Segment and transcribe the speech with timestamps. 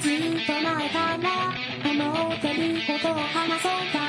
[0.00, 1.52] ずっと前から
[1.90, 4.01] 思ってることを話そうか。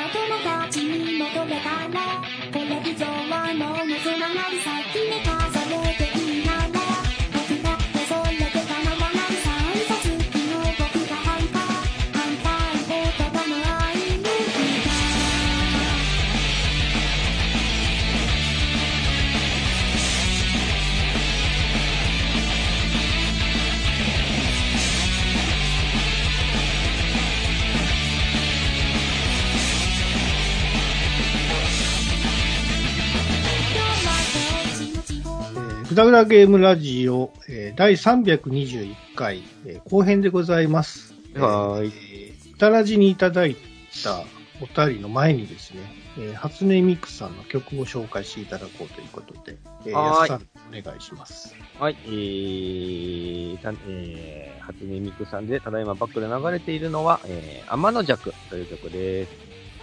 [35.94, 41.14] ぐだぐだゲームラジオ、えー第321回、えー後編でございます。
[41.36, 41.94] はーい
[42.32, 42.56] えー。
[42.56, 43.56] 歌ラジにいただい
[44.04, 44.24] た
[44.60, 45.82] お便りの前にですね、
[46.18, 51.56] えー初音ミクさんの曲を紹介していただこうということで、えー、はーいやすさんお願いします。
[51.78, 59.32] はい、えー、たえー、初音ミクさんで、ただいまバックで流れているのは、えー、天の弱という曲です。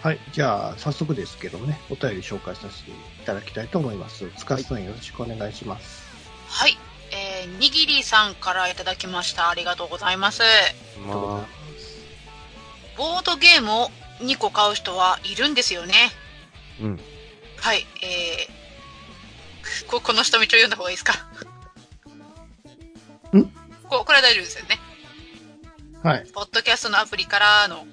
[0.03, 0.19] はい。
[0.33, 4.29] じゃあ、早速ですけどね、お便り紹介させていただきたいと思います。
[4.37, 6.00] つかさんよろしくお願いします。
[6.51, 6.77] はい。
[7.13, 9.49] えー、にぎりさんからいただきました。
[9.49, 10.43] ありがとうございます。
[11.07, 11.47] ま
[12.97, 15.95] ボードゲームを2個買う人はいるんですよね。
[16.81, 17.01] あ、うん。
[17.57, 17.87] はい。
[18.03, 21.15] えー、ここの下道を読んだ方がいいですか？
[23.37, 23.45] ん？
[23.89, 24.79] ここれは大丈夫ですよね。
[26.03, 26.27] はい。
[26.33, 27.87] ポッドキャストのアプリからの。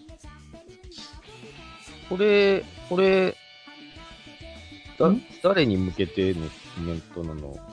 [2.09, 3.35] これ、これ、
[4.97, 7.57] だん、誰に向けてのコメントなの？
[7.57, 7.66] え、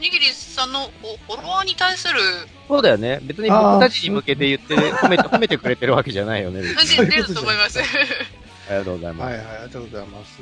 [0.00, 0.84] にぎりさんの
[1.26, 2.20] フォロワーに対する、
[2.68, 3.20] そうだよね。
[3.22, 6.62] 別に僕たちに向けて言って、 褒めて、褒めてくれてるわけじゃないよね。
[6.62, 7.80] 出ると思います。
[8.68, 9.32] ありがとうございます。
[9.32, 10.40] はいはい、ありがとうございます。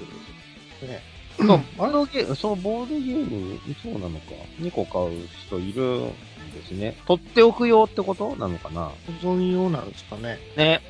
[0.82, 1.02] ね。
[1.36, 4.32] そう、ボードゲーム、そう、ボードゲーム、そうなのか。
[4.60, 6.08] 2個買う人いるん
[6.55, 6.97] ですね。
[7.06, 10.38] 取っておく用ってことなのかな保存用なんですかね。
[10.56, 10.80] ね。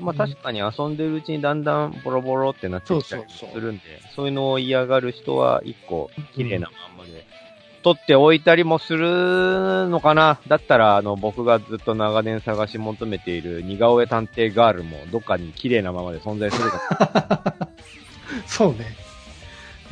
[0.00, 3.82] まあうん確かに遊んでるうちにだんだんボロボロってなってきたりするんで、
[4.14, 7.26] そういうのを嫌がる人は1個綺麗なまんまで、
[7.86, 17.68] 取っておいたりもするのかなだったら、あの、僕がずっと長年探し求めている似顔絵探偵ガールもどっかに綺麗なままで存在するかも。
[18.44, 18.96] そうね。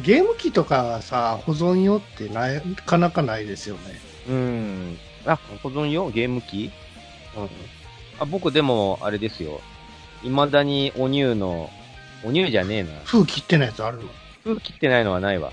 [0.03, 3.81] ゲーム機とかはさ、保存用ってななかなかないですよね。
[4.29, 4.99] うん。
[5.25, 6.73] あ、保存用ゲーム機？
[7.37, 7.49] うん。
[8.19, 9.61] あ、僕でも、あれですよ。
[10.25, 11.71] 未だにお乳の、
[12.25, 12.89] お乳じゃねえな。
[13.05, 14.09] 封切ってないやつあるの？
[14.43, 15.53] 封切ってないのはないわ。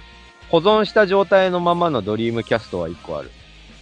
[0.52, 3.32] 保存した状態のままのドリームキャストは1個ある。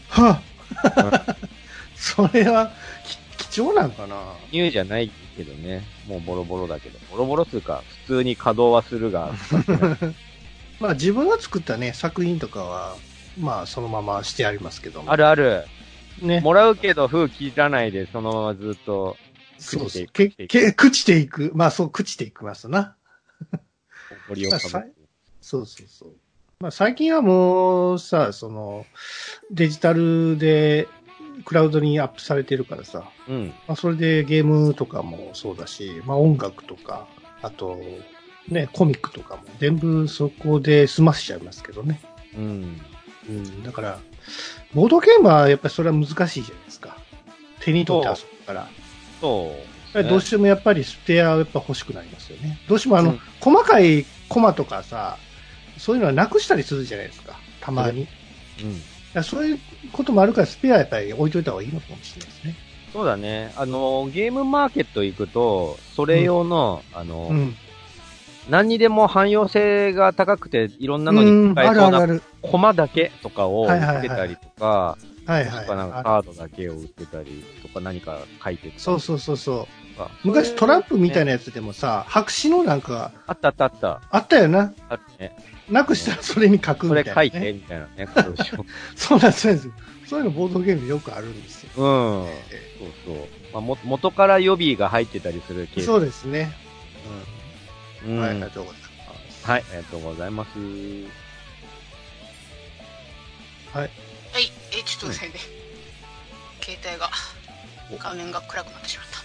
[0.10, 1.36] はぁ
[1.98, 2.72] それは
[3.04, 3.18] き
[3.50, 4.16] 貴重なんかな？
[4.52, 5.84] ニューじゃないけどね。
[6.08, 7.00] もうボロボロだけど。
[7.12, 9.32] ボロボロつうか、普通に稼働はするが、
[10.80, 12.96] まあ自分が作ったね、作品とかは、
[13.40, 15.66] まあそのまましてありますけどもあるある。
[16.22, 16.40] ね。
[16.42, 19.18] もらうけど封切らないで、そのままずっと、
[19.58, 20.06] そうそう。
[20.14, 21.52] け、いくけ、朽ちていく。
[21.56, 22.96] まあそう、朽ちていきますな。
[24.28, 24.84] 森をかぶまあ
[25.42, 26.10] そうそうそう。
[26.62, 28.86] まあ最近はもうさ、その、
[29.50, 30.90] デジタルで、
[31.46, 33.54] クラウドにアップされてるからさ、うん。
[33.66, 37.08] まあ、それでゲームとかもそうだし、まあ、音楽とか、
[37.42, 37.80] あと、
[38.50, 42.02] ね、コミックとかも全部そこで済ませちゃいますけどね。
[42.36, 42.82] うん。
[43.30, 44.00] うん、だから、
[44.74, 46.98] ボードゲームはやっぱりそれは難しいじゃないですか。
[47.62, 48.68] 手に取って遊ぶから。
[49.22, 49.58] そう、やっ
[49.94, 52.60] ぱりどうしてもやっぱりスペアはやっぱ欲しくなりますよね。
[52.68, 55.18] どうしてもあの、うん細かいコマとかさ、
[55.80, 57.40] そういうのはなくしたりするじゃないですか。
[57.62, 58.02] たまに。
[58.02, 58.82] うん。
[59.14, 59.60] らそういう
[59.92, 62.56] こともあるからスペアはやっぱり置いといた方がいいのかもしれないですね。
[62.94, 63.54] そうだね。
[63.56, 67.56] あの、ゲームマーケット行くと、それ用の、あの、うん。
[68.50, 72.22] 何にでも汎用性が高くて、いろんなのうん、に使えそうな。
[72.42, 76.04] コマだけとかを売はいはいはいってたりとか、はいはいもしくはなんかはい。
[76.04, 80.08] カードだけを売ってたりとか何か書いてたりそうそうそうそう。
[80.24, 81.26] 昔トランプみたいな。
[81.26, 84.02] なやつでもさ、白紙のなんかあったあったあった。
[84.10, 84.74] あったよな。
[84.90, 85.36] あるね。
[85.70, 87.30] なくしたらそれに書くそれみたいな、ね。
[87.32, 88.08] 書いて、みたいなね。
[88.96, 89.70] そうなんですそうなんです。
[90.08, 91.70] そういうのボードゲームよくあるんですよ。
[91.78, 92.28] うん。
[92.28, 92.34] え
[92.80, 93.28] そうそう。
[93.54, 95.84] まあ、も元から予備が入ってたりするケース。
[95.84, 96.52] えそうですね。
[98.06, 98.20] うん。
[98.20, 98.88] はい、あはい、りがとうございま
[99.32, 99.52] す。
[99.52, 100.50] ありがとうございます。
[103.72, 103.82] はい。
[103.82, 103.92] はい。
[104.72, 105.40] え、ちょっと待ってね。
[106.62, 107.10] 携帯が、
[108.04, 109.20] 画面が暗くなってしまった。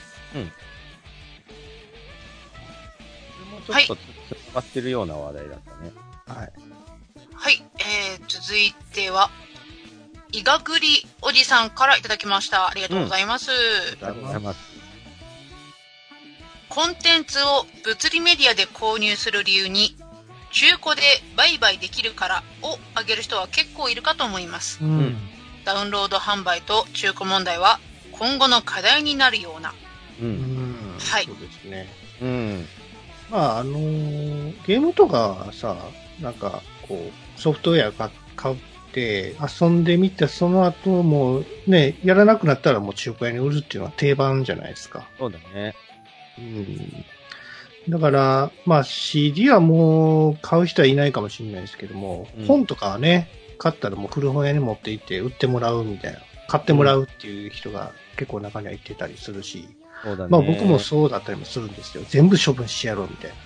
[3.50, 4.00] もうちょっとつ
[4.35, 5.93] つまってるような話題だったね。
[6.26, 6.53] はい。
[7.35, 7.62] はい。
[7.79, 9.31] えー、続いては、
[10.32, 12.69] いがぐりおじさんからいただきました。
[12.69, 13.50] ありがとうございます。
[13.50, 13.55] あ
[13.94, 14.59] りがとうございます。
[16.69, 19.97] コンテンツを物理メディアで購入する理由に、
[20.50, 21.03] 中古で
[21.37, 24.79] 売買できるからを挙げる人は結構いるかと思います。
[24.82, 25.00] うん。
[25.00, 25.17] ん
[25.65, 27.81] ダウンロード販売と中古問題は
[28.12, 29.75] 今後の課題になるような。
[30.20, 30.25] う。
[30.25, 30.99] うんん。
[30.99, 31.88] はいそうですね。
[32.23, 32.67] うん。
[33.31, 35.77] まあ、あのーゲームとかさ、
[36.20, 38.56] なんか、こう、ソフトウェアが買っ
[38.93, 45.08] て、遊んでみて、その後もうね、やらなくなったらもう中古屋に売るっていうのは定番じゃないですか。
[45.19, 45.75] そうだね。
[46.38, 47.05] うん。
[47.88, 53.28] だから、まあ CD はもう買う人はいないかもしれないですけども、うん本とかはね、
[53.58, 59.69] 買ったらもう古本屋に持って行って売ってもらうみたいな、買ってもらうっていう人が結構中にはいてたりするし、
[60.02, 60.31] そうだね。
[60.31, 62.05] まあ僕もそうだったりもするんですよ。
[62.08, 63.37] 全部処分してやろうみたいな。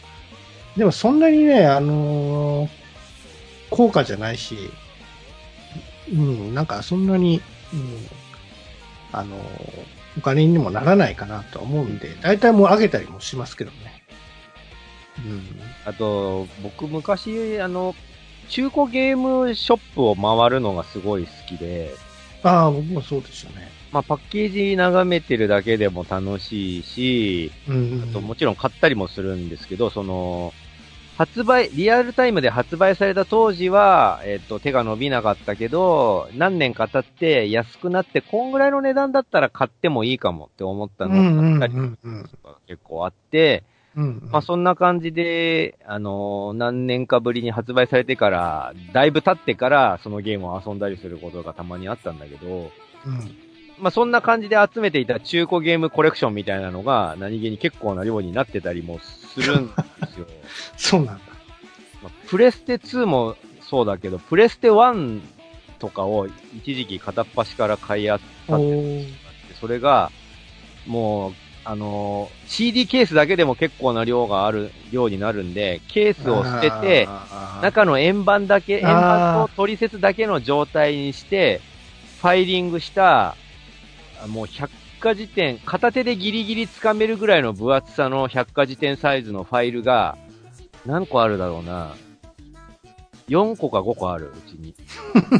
[0.78, 2.68] でもそんなにね、あのー
[3.70, 4.56] 高価じゃないし、
[6.10, 7.42] うん、なんかそんなに、
[7.74, 8.06] うん、
[9.12, 9.40] あのー
[10.16, 14.02] お金にもならないかなとは思うんで、大体もう上げたりもしますけどね。
[15.24, 15.42] うん。
[15.84, 17.94] あと、僕昔、あの、
[18.48, 21.94] 中古ゲームショップを回るのがすごい好きで、
[22.42, 23.70] ああ、僕もそうですよね。
[23.92, 28.02] まあパッケージ眺めてるだけでも楽しいし、うん、うん。
[28.02, 30.52] あともちろん買ったりもするんですけど、その、
[31.18, 41.68] 発売、リアルタイムで発売された当時は、えっ、と、手が伸びなかったけど、何年か経って安くなって、こんぐらいの値段だったら買ってもいいかもって思ったのが
[42.68, 43.64] 結構あって、
[43.96, 52.46] うん、まあそんな感じで、あのー何年かぶりに発売されてから、だいぶ経ってからそのゲームを遊んだりすることがたまにあったんだけど、
[53.06, 53.47] うん。
[53.80, 59.72] まあそんな感じで集めていた中古ゲームコレクションみたいなのが何気に結構な量になってたりもするんで
[60.14, 60.26] すよ。
[60.76, 61.22] そうなんだ。
[62.02, 65.20] まあ、プレステ2もそうだけど、プレステ1
[65.78, 66.26] とかを
[66.56, 69.14] 一時期片っ端から買いあったてー
[69.60, 70.10] それが、
[70.86, 71.32] もう、
[71.64, 77.08] あのー CD ケースだけでも結構な量がある、量になるんで、ケースを捨てて、
[77.62, 81.60] 中の円盤だけ、円盤と取説だけの状態にして、
[82.20, 83.36] ファイリングした、あ
[84.26, 84.70] もう百
[85.00, 90.18] 科事典、片手でギリギリ掴めるぐらいの分厚さの百科事典サイズのファイルが、
[90.86, 91.94] 何個あるだろうな。
[93.28, 94.74] 4個か5個ある、うちに。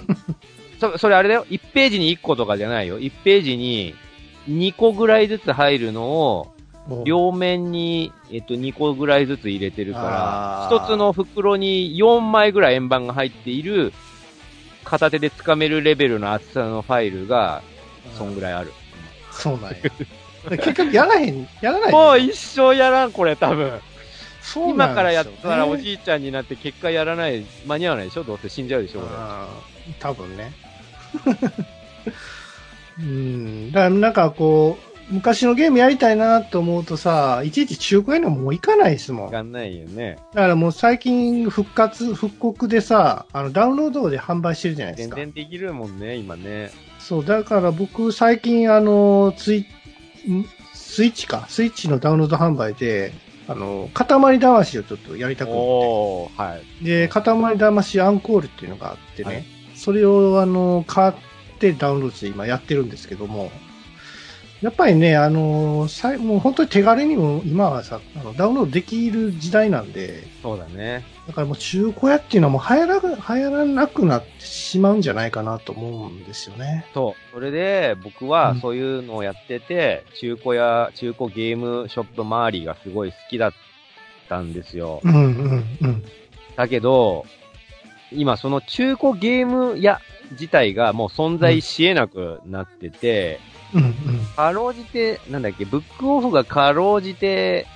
[0.78, 1.44] そそれあれだよ。
[1.50, 3.00] 1ページに1個とかじゃないよ。
[3.00, 3.94] 1ページに
[4.48, 6.54] 2個ぐらいずつ入るのを、
[7.04, 13.92] 両面に、えっと、2個ぐらいずつ入れてるから、あー一つの袋に4枚ぐらい円盤が入っている、
[14.84, 17.62] 片手で掴めるレベルの厚さのファイルが、
[18.16, 18.72] そんぐらいある。
[19.32, 19.76] そうなんや。
[20.56, 23.80] 結局やらへん、やらないもう一生やらん、これ多分。
[24.42, 28.24] そうなん今からやったらおじいちゃんになって結果やらない、間に合わないでしょ？
[28.24, 29.12] どうせ死んじゃうでしょこれ。
[29.98, 30.52] 多分ね。
[32.98, 33.72] うん。
[33.72, 34.78] だからなんかこ
[35.10, 39.30] う、昔のゲームやりたいなと思うとさ、いちいち中古へのもう行かないですもん。
[39.30, 40.18] だわかんないよね。
[40.34, 45.16] からもう最近復活、復刻でさ、あのダウンロードで販売してるじゃないですか。
[45.16, 46.70] 全然できるもんね、今ね。
[47.08, 49.64] そう、だから僕最近あの、ツイ、ん？
[50.74, 53.12] スイッチか、スイッチのダウンロード販売で、
[53.46, 55.56] あの、塊魂をちょっとやりたくて。
[55.56, 56.84] おー、はい。
[56.84, 57.22] で、塊
[57.56, 59.44] 魂アンコールっていうのがあってね、はい。
[59.74, 61.14] それをあの、買っ
[61.58, 63.50] てダウンロードして今やってるんですけども、
[64.60, 71.04] やっぱりね、あの、さいもう本当に手軽にも今はさ、あのダウンロードできる時代なんで、そうだね。
[71.28, 76.86] だからもう中古屋っていうのはもう流行ら、流行らなくなってしまうんじゃないかなと思うんですよね。
[76.92, 77.34] そう。
[77.34, 83.52] それで、僕うんはそういうのをやってて、中古や、中古ゲームショップ周りがすごい好きだっ
[84.28, 85.00] たんですよ。
[85.04, 86.04] うんうんうん。
[86.56, 87.26] だけど、
[88.10, 90.00] 今その中古ゲーム屋
[90.32, 93.94] 自体がもう存在し得なくなってて、うんうん。
[94.36, 97.66] かろうじて、なんだっけ、ブックオフがかろうじて、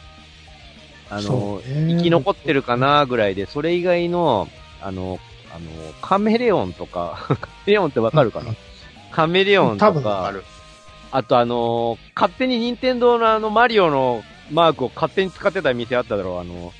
[1.11, 4.49] あの生き残ってるかなぐらいで、それ以外の、
[4.81, 5.19] あの、
[5.55, 8.57] あの、カメレオンとか、 カメレオンってわかるかな、うん
[9.13, 10.33] カメレオンとか。
[11.13, 16.73] あとあの、勝手に任天堂のあのマリオのマークを勝手に使ってた店あっただろう、あの、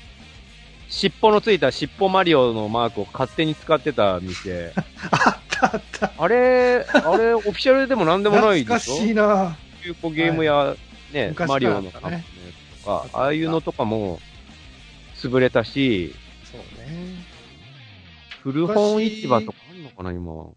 [0.89, 4.73] 尻尾のついた尻尾マリオのマークを勝手に使ってた店。
[5.11, 6.11] あ ったあった。
[6.17, 8.95] あれ、あれ、オフィシャルでもなんでもない懐かでしょ？
[8.95, 10.75] しいな中古ゲームや、
[11.11, 12.23] ね、昔マリオのカップ
[12.81, 14.19] とか、ああいうのとかも、
[15.15, 17.23] 潰れたし、そうね。
[18.41, 20.47] 古本市場とかあんのかな、今。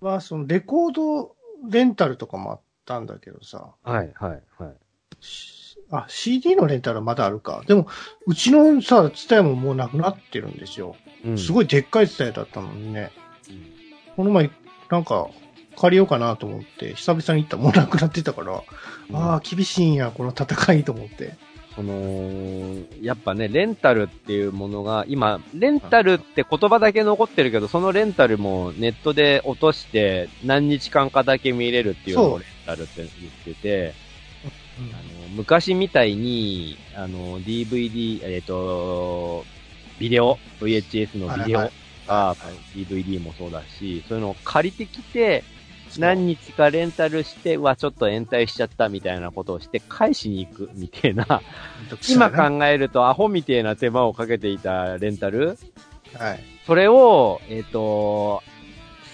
[0.00, 1.34] は、そのレコード
[1.68, 3.74] レンタルとかもあったんだけどさ。
[3.82, 4.74] はい、はい、はい。
[5.20, 7.62] しあ、CD のレンタルはまだあるか。
[7.66, 7.88] でも、
[8.26, 10.96] うちのさ、ツタヤももうなくなってるんですよ。
[11.24, 13.10] うん、すごいでっかいツタヤだったのにね。
[14.18, 14.50] うんこの前、
[14.90, 15.28] なんか、
[15.76, 18.62] 借りようかなと思って、久々に行ったらもうなくなってたから、
[19.12, 21.34] ああ、厳しいんや、この戦いと思って。
[21.74, 33.94] その、やっぱね、レンタルっていうものが、今、レンタルって言葉だけ残ってるけど、そのレンタルもネットで落として何日間かだけ見れるっていうのをレンタルって言ってて、
[34.78, 34.80] あ
[35.26, 39.44] の昔みたいに、あの、DVD、えっ、と、
[39.98, 45.44] ビデオ、VHS のビデオはいが、はい DVD もそうだし、そういうのを借りてきて、
[45.98, 51.42] 何日かレンタルして、うわ、ちょっと延滞しちゃったみたいなことをして、返しに行くみたいな、
[52.10, 55.58] 今か、考えるとアホみたいな手間をかけていたレンタル。
[56.14, 56.40] はい。
[56.66, 58.42] それを、えっ、と、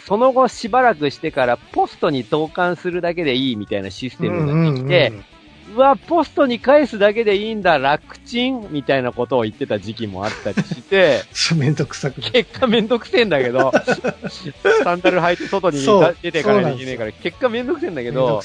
[0.07, 5.40] その後しばらくしてからポストに投函するだけでいいみたいなシステムができて、う
[5.77, 11.23] わ、ポストに返すだけでいいんだ、楽ちんみたいなことを言ってた時期もあったりして、
[11.53, 12.45] うん、めんどくさくて。
[12.45, 13.73] 結果めんどくせえんだけど、
[14.85, 15.85] サンダル履いて外に
[16.23, 18.43] 出ていかないといけないから、結果めんどくせえんだけど。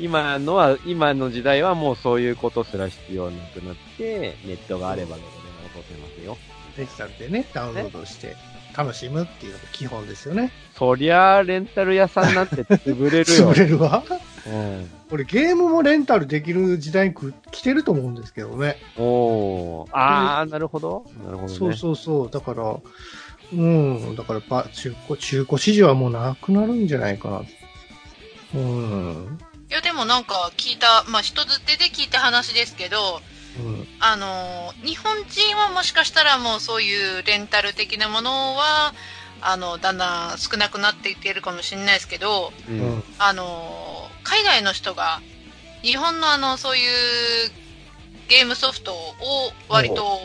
[0.00, 6.38] 今のは、今の時代はもうそういうことすら必要なくなって、ネットがあればどこでも落とせますよ。
[6.76, 8.34] デジタルでね、ダウンロードして
[8.76, 10.50] 楽しむっていうのが基本ですよね。
[10.76, 13.58] そりゃあ、レンタル屋さんなんて潰れるよ潰。
[13.58, 14.02] れるわ。
[14.46, 14.90] うん。
[15.10, 18.76] 俺ゲームもレンタルできる時代にく来てると思うんですけどね。
[18.98, 19.88] おー。
[19.92, 21.04] あー、なるほど。
[21.24, 21.58] なるほどね。
[21.58, 22.30] そうそうそう。
[22.30, 22.76] だから、
[23.52, 24.16] うん。
[24.16, 27.42] だからパ、中古、中古市場はもうなくなるんじゃないかな。
[28.54, 29.38] うん。
[29.70, 33.20] いや、でもなんか聞いた、まあ、人づてで聞いた話ですけど、
[33.64, 33.86] うん。
[34.00, 38.94] あのー、日本人はもしかしたらもうそういうレンタル的なものは、
[39.42, 42.72] あの、だんだん少なくなっていってるかもしれないですけど、う。
[42.72, 43.04] うんん。
[43.18, 45.20] あのー、海外の人が、
[45.82, 46.86] 日本のあの、そうい
[47.46, 47.50] う
[48.28, 50.20] ゲームソフトを割と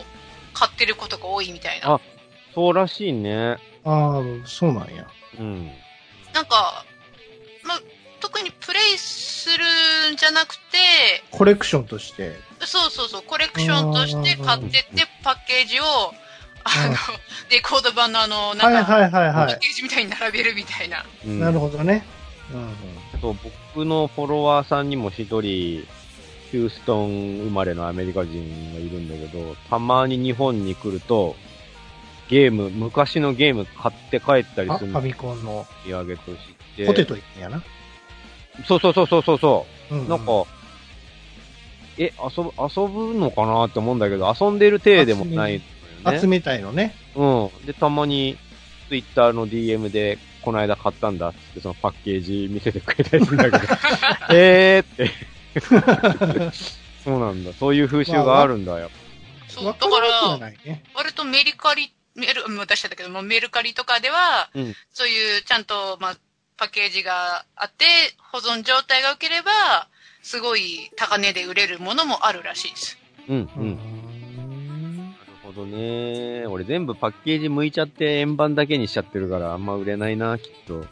[0.54, 1.94] 買ってることが多いみたいな。
[1.94, 2.00] あ
[2.54, 3.58] そうらしいね。
[3.84, 5.06] ああ、そうなんや。
[5.38, 5.70] うん。
[6.32, 6.84] なんか、
[7.64, 7.80] まあ、
[8.20, 9.64] 特にプレイする
[10.12, 10.78] んじゃなくて、
[11.30, 12.36] コレクションとして。
[12.60, 15.84] そうそうそう、コレクションとして買ってって、パッケージを、
[16.64, 16.96] あの、
[17.50, 21.04] レコード版のあの、なんか、はいはいはいはパッケージみたいに並べるみたいな。
[21.24, 21.40] うんい。
[21.40, 22.04] なるほどね。
[22.52, 22.76] うん。
[23.20, 23.52] そう僕
[23.84, 31.36] のフォロワーさんにも一人、ヒューストン生まれのアメリカ人がいるんだけど、たまに日本に来ると、
[32.28, 36.38] ゲーム、昔のゲーム買って帰ったりあ、するのファミコンの土産とし
[36.76, 36.86] て。
[36.86, 37.62] ポテトいんやな。
[38.66, 39.94] そうそうそうそうそうそう。
[39.94, 40.44] うん、なんか、
[41.98, 45.62] え、遊ぶ、遊ぶのかなって思うんだけど、遊んでる体でもないね。
[46.20, 46.94] 集めたいのね。
[47.16, 47.66] うん。
[47.66, 48.36] で、たまに、
[48.88, 53.74] ツイッターの DM で、この間買ったんだって、そのパッケージ見せてくれたりするんだけど、
[54.34, 55.10] えーって。
[57.04, 57.52] そうなんだ。
[57.52, 58.90] そういう風習があるんだよ。
[59.48, 60.52] そう、だわかから。
[60.94, 66.16] 割とメリカリ、メル、もう出しちゃったけども、メルカリとかでは、うんそういうちゃんと、まあ、
[66.56, 67.84] パッケージがあって、
[68.32, 69.88] 保存状態が良ければ、
[70.22, 72.98] すごい高値で売れるものもあるらしいです。
[73.28, 73.97] うん、うん。
[75.58, 76.46] どね。
[76.46, 80.84] 俺全部パッケージ剥いちゃって円盤だけにしちゃってるから、あんま売れないな、きっと。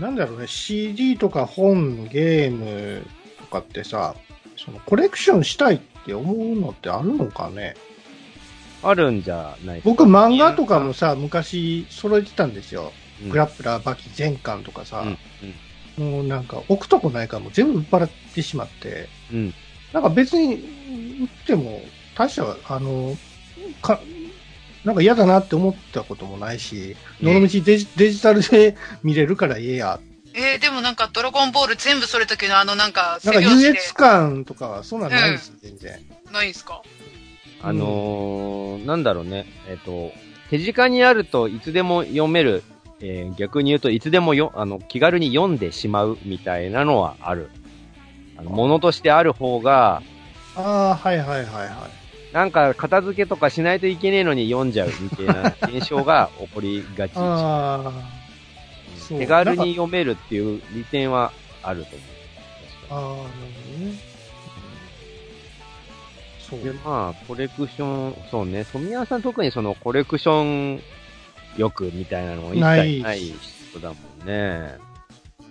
[0.00, 3.06] なんだろうね、CD とか本、ゲーム
[3.38, 4.14] とかってさ、
[4.56, 7.74] そのコレクションしたいって思うのってあるのかね？
[8.82, 12.92] あるんじゃない僕漫画とかもさ、昔揃えてたんですよ。
[13.20, 15.02] うんグラップラー、バキ全巻とかさ、
[15.98, 19.38] うん、もうなんか置くとこないからもう全部売っ払ってしまって、うん。
[19.38, 19.54] うん。
[19.94, 20.56] なんか別に
[21.22, 21.80] 売っても
[22.14, 23.16] 大した、あの、
[23.82, 24.00] か、
[24.84, 30.00] なんか嫌だなって思ったこともないし、うんどのみちデジデジタルで見れるからええや。
[30.34, 35.98] えー、でもなんか、ドラゴンボール全部それ時のあのなんか、なんか優越感とかはそんなんないです、全然。
[36.30, 36.82] ないんすか？
[37.62, 39.46] あのーなんだろうね。
[39.68, 40.12] えっ、と、
[40.50, 42.62] 手近にあるといつでも読める。
[43.00, 47.50] えー逆に言うといつでもよ、あの、気軽に読んでしまうみたいなのはある。
[48.36, 50.02] あの、ものとしてある方が、
[50.54, 51.88] ああ、はいはいはいは
[52.32, 57.12] なんか片付けとかしないといけねえのに読んじゃうみたいな現象が起こりがち
[59.08, 62.16] 手軽に読めるっていう利点はあると思う。
[62.88, 63.28] ああ、なる
[63.78, 64.16] ほどね。
[66.40, 66.60] そう。
[66.60, 70.82] で、まあ、コレクション、そうね、富山さん特にそのコレクション
[71.56, 74.74] 欲みたいなのが一切ない人だもんね。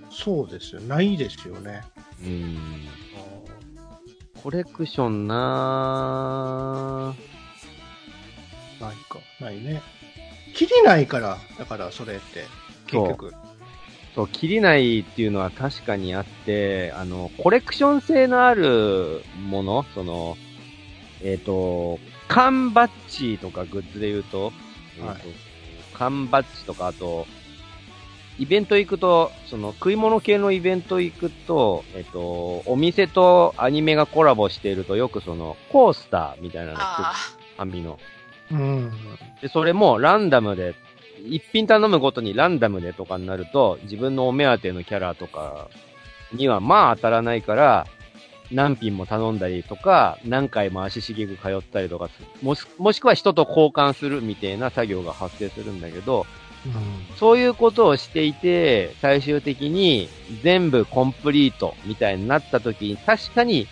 [0.09, 0.81] そうですよ。
[0.81, 1.83] ないですよね。
[2.23, 2.57] うん。
[4.45, 8.79] コレクションなぁ。
[8.79, 9.17] ないか。
[9.41, 9.81] ないね。
[10.53, 12.45] 切りないから、だからそれって。
[12.85, 13.33] 結局。
[14.13, 20.37] そう、切りないっていうのは確かにあって、あの、コレクション性のあるもの、その、
[21.23, 21.97] えっ、と、
[22.27, 24.53] 缶バッジとかグッズで言うと、
[24.99, 25.21] えーとはい
[25.95, 27.25] 缶バッジとか、あと、
[28.37, 37.13] イベント行くと、その食い物系のイベント行くと、えっと、お店とアニメがコラボしているとよくそのコースターみたいなのがあ
[37.55, 37.97] ファミの。
[38.51, 38.91] うん。
[39.41, 40.75] で、それもランダムで、
[41.25, 45.69] 一品頼むごとにランダムでとかになると、自分のお目当てのキャラとか
[46.33, 47.87] にはまあ当たらないから、
[48.51, 56.44] 何品も頼んだりとか、何回も足しげく通ったりとかするもし、もしくは人と交換するみたいな作業が発生するんだけど、うん。
[57.17, 60.09] そういうことをしていて、最終的に
[60.43, 63.67] 全部コンプリートみたいになった時に、確かに、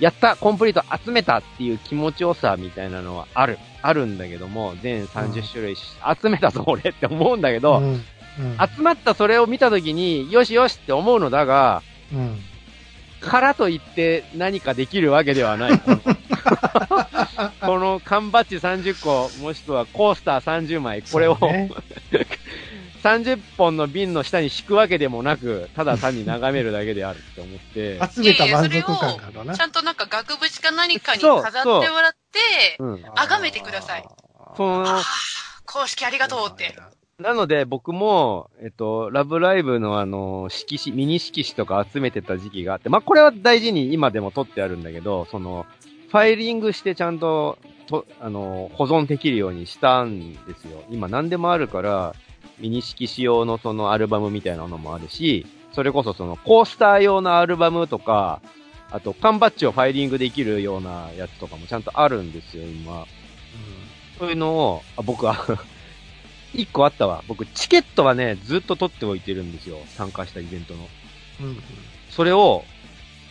[0.00, 3.58] やったコンプリート集めたっていう気持ちよさみたいなのはある。
[3.80, 5.82] あるんだけども、全30種類し、
[6.22, 7.84] 集めたぞ俺って思うんだけど、うん。
[7.84, 8.04] うん
[8.76, 12.38] 集まったそれを見た時に、よしよしって思うのだが、うん。
[13.20, 15.72] からといって何かできるわけではない。
[17.60, 21.70] この缶バッジ30個、もしくはコースター30枚、これを、ね
[23.02, 29.60] 30本の瓶の下に敷くわけでもなく、ただ単に眺めるだけであるって思って、 集めた満足感があるなち。
[29.60, 33.04] ゃんとなんか額縁か何かに飾ってもらって、うん。
[33.14, 34.04] 崇めてください
[34.56, 35.00] その
[35.64, 36.74] 公式ありがとうって。。
[37.20, 45.66] なので僕も、えっと、ラブライブのあの、色紙、ミニ色紙とか集めてた時期があって、まあ、これは大事に今でも取ってあるんだけど、その、
[46.10, 47.58] ファイリングしてちゃんと、
[47.88, 50.84] と、あの、保存できるようにしたんですよ。
[50.90, 52.14] 今何でもあるから、
[52.60, 58.40] ミニ色紙用のそのアルバムみたいなのもあるし、それこそそのコースター用のアルバムとか、
[58.92, 63.06] あと缶バッジをファイリングできるようなやつとかもちゃんとあるんですよ、今。
[64.20, 65.34] そういうのを、あ僕は、
[66.54, 67.22] 一個あったわ。
[67.28, 69.78] 僕、チケットはね、ずっと取っておいてるんですよ。
[69.96, 70.88] 参加したイベントの。
[71.42, 71.58] うん
[72.10, 72.64] それを、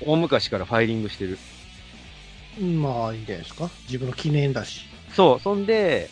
[0.01, 1.37] 大昔からファイリングしてる。
[2.61, 2.81] うん。
[2.81, 3.69] まあ、いいんじゃないですか。
[3.87, 4.85] 自分の記念だし。
[5.13, 6.09] そう、そんで、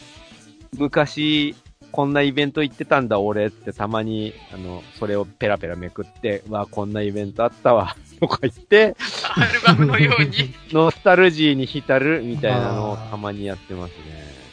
[0.78, 1.56] 昔、
[1.92, 8.98] こんなイベント行ってたんだ、俺ってたまに、あの、それをペラペラめくって、わあ、こんなイベントあったわ、 とか言って、
[9.36, 10.54] アルバムのように。
[10.72, 14.45] ノスタルジーに浸るみたいなのをたまにやってますね。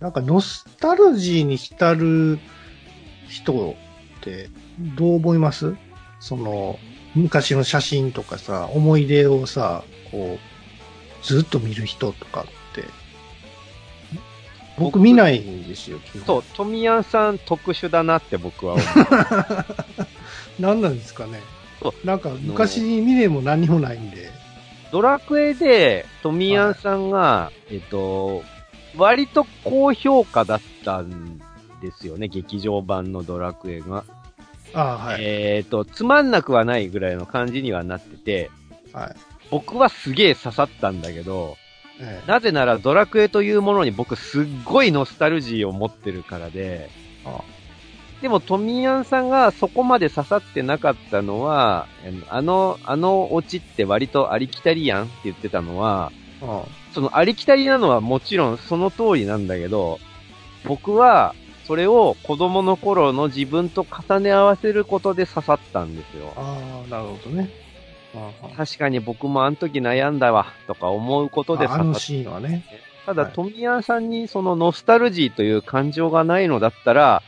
[0.00, 2.38] なんか、ノスタルジーに浸る
[3.28, 3.76] 人
[4.18, 4.48] って、
[4.96, 5.76] どう思います？
[6.20, 6.78] その、
[7.14, 10.38] 昔の写真とかさ、思い出をさ、こ
[11.22, 12.44] う、ずっと見る人とかっ
[12.74, 12.84] て。
[14.78, 18.86] 僕僕見ないんですよ、そう、富谷さん特殊だなって僕は思う。
[20.58, 21.40] 何なんですかね
[21.82, 21.92] そ。
[22.02, 24.30] なんか、昔に見れも何にもないんで。
[24.90, 28.42] ドラクエで、富谷さんが、えっと、
[28.96, 31.38] 割と高評価だったん
[31.80, 34.04] ですよね、劇場版のドラクエが。
[34.72, 35.20] ああ、はい。
[35.22, 38.50] えっと、つまんなくはないぐらいの感じにはなってて、
[38.92, 39.16] はい。
[39.50, 41.56] 僕はすげえ刺さったんだけど、
[42.00, 46.88] ええなぜならドラクエというものに僕すっごいノスタルジーを持ってるからで、
[47.24, 47.40] あ
[48.22, 51.86] でも、トミヤンさんがそこまで刺さってなかったのは、
[52.28, 59.98] あの、あのオチって割とありきたりやんって言ってたのは、あそのありきたりなのはもちろんその通りなんだけど、
[60.64, 61.34] 僕は
[61.66, 66.32] それを子供の頃の自分と重ね合わせることで刺さったんですよ。
[66.36, 67.50] ああ、なるほどね。
[68.14, 72.64] ああ確かに僕もあの時悩んだわ、とか思うことでああの刺さっシーンはね。
[73.06, 77.22] ただ、はい富谷さんにそのノスタルジーという感情がないのだったら、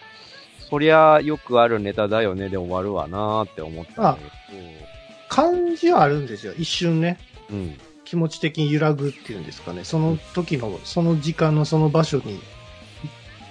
[0.69, 4.19] そりゃよくあるネタだよねで終わるわなーって思ったんだ
[4.51, 4.93] け
[5.29, 6.53] 感じはあるんですよ。
[6.59, 7.19] 一瞬ね。
[7.51, 7.57] ど。
[7.57, 7.79] うん。
[8.13, 9.85] 気持ち的に揺らぐっていうんですかね。
[9.85, 12.41] その時の、その時間のその場所に行っ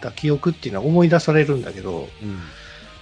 [0.01, 2.39] た記憶っていうのは思い出されるんだけど、うん。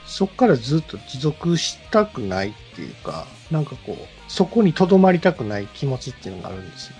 [0.06, 6.93] そこからずっと持続したくないっていうか、なんかこう、そこに留まりたくない気持ちっていうのがあるんですよ。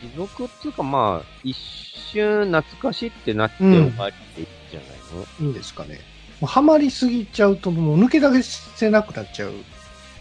[0.00, 5.98] 持続っていうかまあ、一瞬懐かしってなって終わりでいいんじゃないの、いいんですかね。
[6.40, 9.52] もうハマりすぎちゃうともう抜け出せなくなっちゃう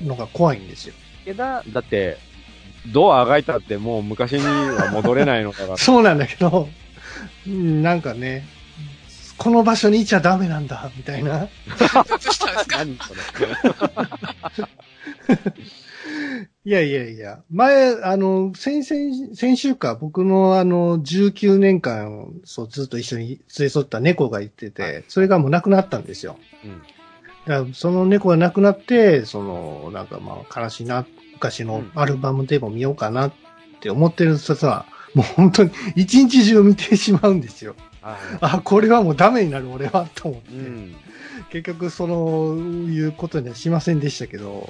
[0.04, 0.96] のが怖いんですよ。
[1.24, 2.18] けど、だって、
[2.92, 5.78] どうあがいたってもう昔には戻れないのだから。
[5.78, 6.70] そうなんだけど、
[7.48, 8.46] うんなんかね、
[9.38, 11.40] この場所にいちゃダメなんだ、みたいな。
[11.40, 13.20] どうしたんですか何それ。
[16.66, 26.38] いやいやいや、前、あの、先々、先週か、僕のあの、19年間、そう、ずっと一緒に連れ添った猫がいてて、それがもう亡くなったんですよ。
[26.64, 26.82] うん。
[27.46, 33.34] だその猫が亡くなって、その、なんかまあ、悲しいな、昔のうんアルバムでも見ようかなっ
[33.80, 37.76] て思ってるとさ、もう本当に一日中見てしまうんですよ。
[38.02, 40.52] ああ、これはもうダメになる俺は、と思って。
[40.52, 40.96] うん。
[41.50, 42.56] 結局、その、
[42.88, 44.70] いうことにはしませんでしたけど、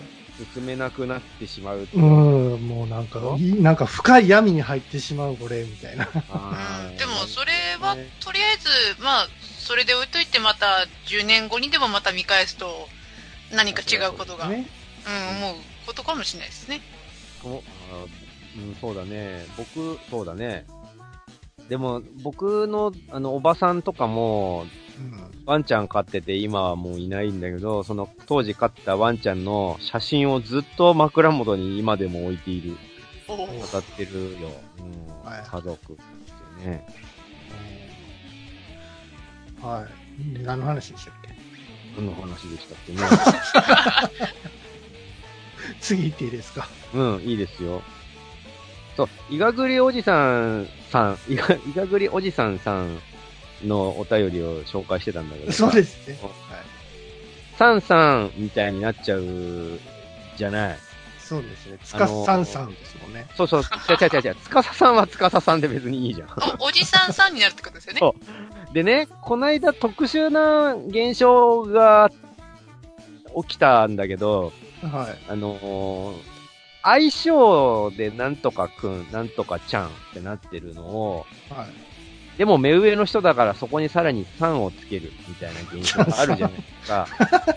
[0.53, 1.99] 進めなくなってしまうういう。
[1.99, 6.07] ん、もうなんか、いなんか深い闇に入ってしまう、これ、みたいな。
[6.29, 7.51] あー でもそれ
[7.81, 8.69] はねとりあえず
[9.01, 9.27] まあ
[9.59, 12.87] それで置いといてまた10年後にでもまた見返すと
[13.51, 14.67] 何か違うことが、ね。
[15.07, 15.09] う
[15.43, 16.81] ん、思うことかもしれないですね。
[17.43, 17.61] お
[17.93, 18.05] あ
[18.57, 19.45] うん、そうだね。
[19.57, 20.65] 僕、そうだね。
[21.69, 24.65] でも、僕の、あの、おばさんとかも、
[24.97, 25.43] うん。
[25.45, 32.77] ワンちゃん飼ってて、今はもういないんだけど、その当時飼ったワンちゃんの写真をずっと枕元に今でも置いている。
[33.27, 33.43] おお語
[33.77, 34.51] ってるよ。
[34.79, 35.29] うん。
[35.29, 35.95] はい家族っ
[36.63, 36.85] てね。
[39.61, 40.33] はい。
[40.37, 41.29] で何の話でしたっけ？
[41.97, 42.99] 何の話でしたっけね。
[45.81, 46.67] 次行っていいですか？
[46.93, 47.81] うん、いいですよ。
[48.97, 52.99] そう、いがぐりおじさんさん、いが、いがぐりおじさんさん
[53.65, 55.51] のお便りを紹介してたんだけど。
[55.51, 56.17] そうですね。
[56.21, 56.35] おはい。
[57.57, 59.21] さんさんみたいになっちゃう
[60.37, 60.77] じゃない。
[61.19, 61.77] そうですね。
[61.83, 63.27] つかさんさんですもんね。
[63.35, 64.35] そうそう、違う違う違う違う。
[64.43, 66.29] つかささんはつかささんで別にいいじゃん。
[66.59, 67.99] おおじさんさんになるってことですよね。
[67.99, 68.15] そ
[68.71, 72.11] うでね、こないだ特殊な現象が
[73.47, 74.53] 起きたんだけど、
[74.89, 75.17] はい。
[75.27, 76.35] あのー
[76.85, 81.67] 相性でなんとかくん、なんとかちゃんってなってるのを、はい。
[82.37, 87.07] でも目上の人だからそこにさらに3をつけるみたいな現象があるじゃないですか。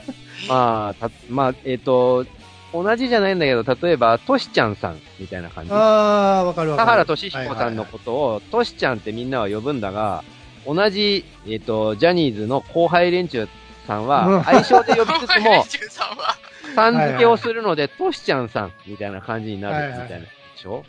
[0.48, 2.24] まあ、た、まあ、えっ、と、
[2.72, 5.72] 同じじゃないんだけど、例えば、としちゃんさんみたいな感じ。
[5.72, 6.86] ああ、わかるわかる。
[6.86, 10.22] 田原俊彦さんのことを、としちゃんってみんなは呼ぶんだが、
[10.64, 13.46] 同じ、えっ、と、ジャニーズの後輩連中
[13.86, 15.66] さんうんは、愛称で呼びつつも、
[16.74, 20.26] さん付けをするので、としちゃんさんみたいな感じになるみたいなで
[20.56, 20.84] しょ？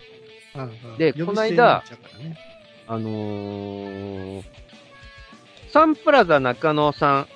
[0.97, 1.83] でこの間
[2.19, 2.37] ね
[2.87, 4.43] あのー、
[5.71, 7.27] サンプラザ中野さ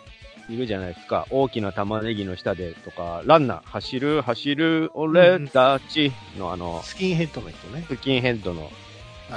[0.49, 1.27] ん、いるじゃないですか。
[1.29, 7.85] 大きな玉ねぎの下でとか、ランナー、走る、走る、俺たちのあの、スキンヘッドの人ね。
[7.87, 8.71] スキンヘッドの、はい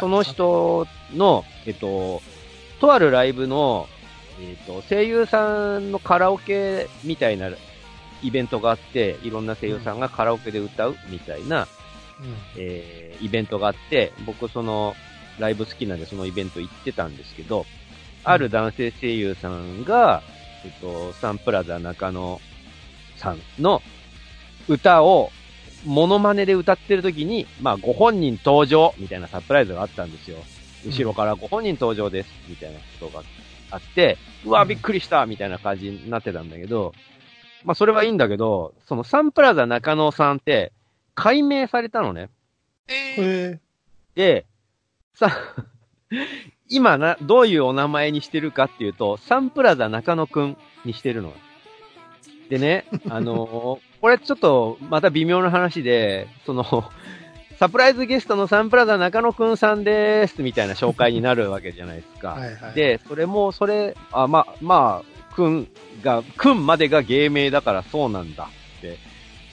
[0.01, 0.23] その。
[0.23, 2.23] 人の、えっと、
[2.81, 3.87] とあるライブの、
[4.41, 7.51] えっと、声優さんのカラオケみたいな
[8.27, 11.69] イベントがあって、いろんな声優さんがカラオケで歌うみたいな、
[12.21, 12.35] うん。
[12.57, 14.95] えーイベントがあって、僕その
[15.39, 17.65] ライブ好きなんでそのイベント行ってたんですけど、
[18.25, 20.23] ある男性声優さんが、
[20.65, 22.41] えっと、サンプラザ中野
[23.17, 23.83] さんの
[24.69, 25.31] 歌を
[25.85, 30.39] モノマネで歌ってる時に、まあご本人登場みたいなサプライズがあったんですよ。
[30.85, 33.25] 後ろからご本人登場ですみたいなことが
[33.71, 34.69] あって、うわ、うん。
[34.69, 36.93] びっくりしたみたいな感じになってたんだけど、
[37.67, 40.73] まあそれはいいんだけど、そのサンプラザ中野さんって
[41.15, 42.31] 解明されたのね。
[42.89, 43.61] えー、へ
[44.15, 44.47] で、
[45.15, 45.31] さ、
[46.71, 51.35] 今な、どういうお名前にしてるかっていうと、サンプラザ中野くんにしてるの。
[52.49, 56.85] でね、 あのーこれちょっとまた微妙な話で、その、
[57.59, 62.29] サプライズゲストのサンプラザ中野くんさんです、みたいな紹介になるわけじゃないですか。
[62.33, 65.69] はいはい。、で、それも、それ、あ、ま、まあ、くん
[66.03, 68.45] が、くんまでが芸名だからそうなんだ
[68.79, 68.99] って。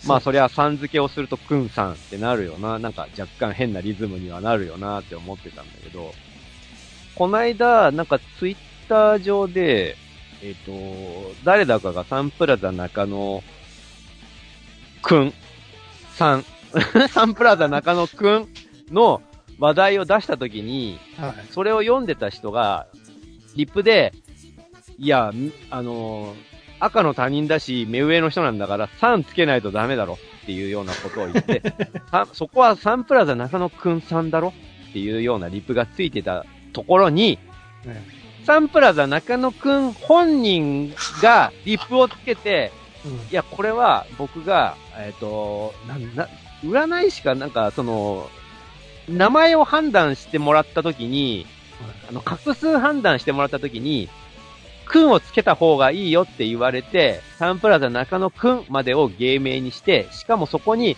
[0.07, 2.79] まあ、そりゃ、さん付けをするとくんさんってなるよな。
[2.79, 6.13] なんか若干変なリズムにはなるよなって思ってたんだけど、
[7.15, 9.97] こないだ、なんかツイッター上で、
[10.41, 10.71] えっ、と、
[11.43, 13.43] 誰だかがサンプラザ中野
[15.01, 15.33] くん
[16.15, 16.45] さん、
[17.11, 18.47] サンプラザ中野くん
[18.91, 19.21] の
[19.59, 21.33] 話題を出したときに、はい。
[21.51, 22.87] それを読んでた人が、
[23.55, 24.13] リップで、
[24.97, 31.61] いや、みあのー赤の他人だし、目上の人なんだから、3つけないとダメだろっていうようなことを言って、
[32.11, 34.53] さそこはサンプラザ中野くんさんだろ
[34.89, 37.39] っていうようなリップがついてたところに、
[37.85, 38.03] ね
[38.43, 42.73] サンプラザ中野くん本人が リップをつけて、
[43.05, 43.11] うん。
[43.13, 46.27] いや、これは僕が、えっ、と、なん、な、
[46.65, 48.29] 占い師かなんか、その、
[49.07, 51.45] 名前を判断してもらったときに、
[52.09, 54.09] あの、画数判断してもらったときに、
[54.85, 60.97] くんをつけた方がいいよって言われて、サンプラザ中野くんまでを芸名にして、しかもそこに、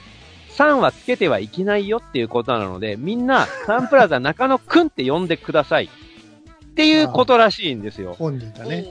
[0.51, 5.85] 3はつけてはいけないよっていうことなので、みんな、 サンプラザ中野くんって呼んでください。
[5.85, 8.15] っていうことらしいんですよ。
[8.17, 8.85] 本人がね。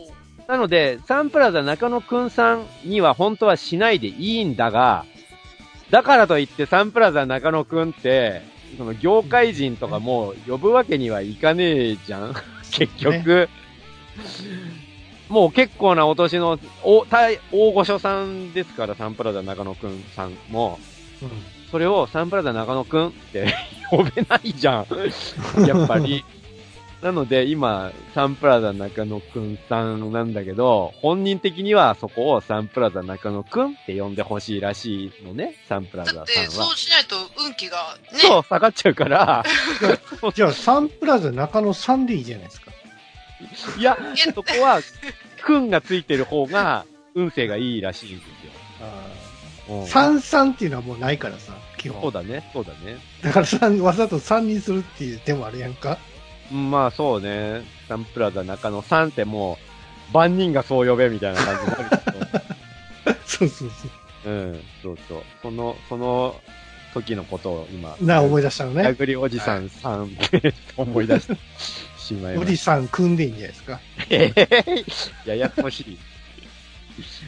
[0.46, 5.04] なので、サンプラザ中野くんさんには本当はしないでいいんだが、
[5.90, 8.42] だからといってサンプラザ中野くんって、
[8.76, 12.34] その業界人とかもう呼ぶわけにはいかねえじゃん
[12.72, 13.48] 結局。
[15.34, 20.78] もう結構なお年の大大大御所さんですから、サンプラザ中野くんさんも。
[21.22, 21.30] うん
[21.72, 23.52] それをサンプラザ中野くんって
[23.90, 24.86] 呼べないじゃん。
[25.66, 26.24] やっぱり。
[27.02, 36.68] なので今、サンプラザ中野くんさんなんだけど、本人的にはそこをサンプラザ中野くんって呼んでほしいらしいのね、サンプラザさんだって、そは。
[36.68, 39.44] うしないと運気がね、そう、下がっちゃうから、
[40.32, 42.70] じゃあ、サンプラザ中野さんでいいじゃないですか。
[43.76, 43.98] いや、
[44.32, 44.80] そこは、
[45.44, 48.52] くんがついてる方が運勢がいいらしいんですよ。
[49.20, 52.02] うん三三っていうのはもうないからさ、基本。
[52.02, 52.98] そうだね、そうだね。
[53.22, 55.96] だから三わざと三にするっていう手もあるやんか。
[56.52, 59.56] うんまあそうね、サンプラザ中の3っても
[60.10, 61.84] う、万人がそう呼べみたいな感じになる
[63.08, 65.22] け そうそうそど、うん、そうそう。
[65.40, 66.40] その、その
[66.92, 68.04] 時のことを今、う。
[68.04, 68.84] なあ、思い出したのね。
[68.84, 71.36] やぐりおじさん3って思い出して
[72.04, 73.80] しまいましおじさん組んでいいんじゃないですか。
[74.08, 74.14] た。
[74.14, 74.48] へへ
[75.26, 75.98] へややこしい。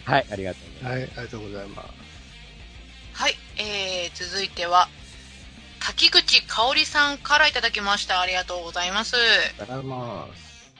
[0.04, 0.92] はい、ありがとうございます。
[0.92, 1.88] はい、ありがとうございます。
[3.12, 4.88] はい、えー、続いては、
[5.80, 8.20] 滝口香織さんからいただきました。
[8.20, 9.16] ありがとうございます。
[9.16, 10.72] ありがとうございます。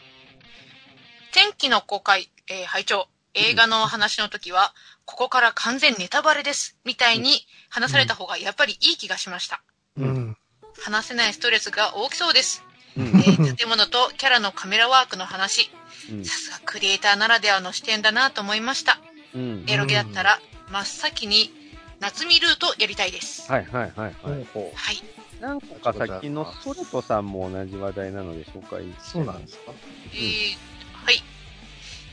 [1.33, 6.79] 天気の公開、えー、拝聴映画の話の時は、ここから完全ネタバレです。
[6.85, 9.63] みたいに話された方がやっぱりいい気がしました。
[9.97, 10.37] うん。
[10.83, 12.63] 話せないストレスが大きそうです。
[12.97, 15.71] うんえー建物とキャラのカメラワークの話、
[16.11, 18.99] うんさすがクリエイターならではの視点だなと思いました。
[19.35, 21.53] うんエロゲだったら、真っ先に
[22.01, 23.51] 夏見ルートやりたいです。
[23.51, 24.15] はいはいはいはい。
[24.23, 25.03] ほうほうはい。
[25.41, 29.73] なんかさっきのソレトさんも同じ話題なので紹介そうなんですか？
[30.15, 30.57] えー
[31.05, 31.23] はい。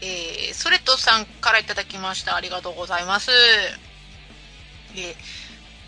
[0.01, 2.35] えー、ソレトさんからいただきました。
[2.35, 3.31] ありがとうございます。
[4.95, 5.15] えー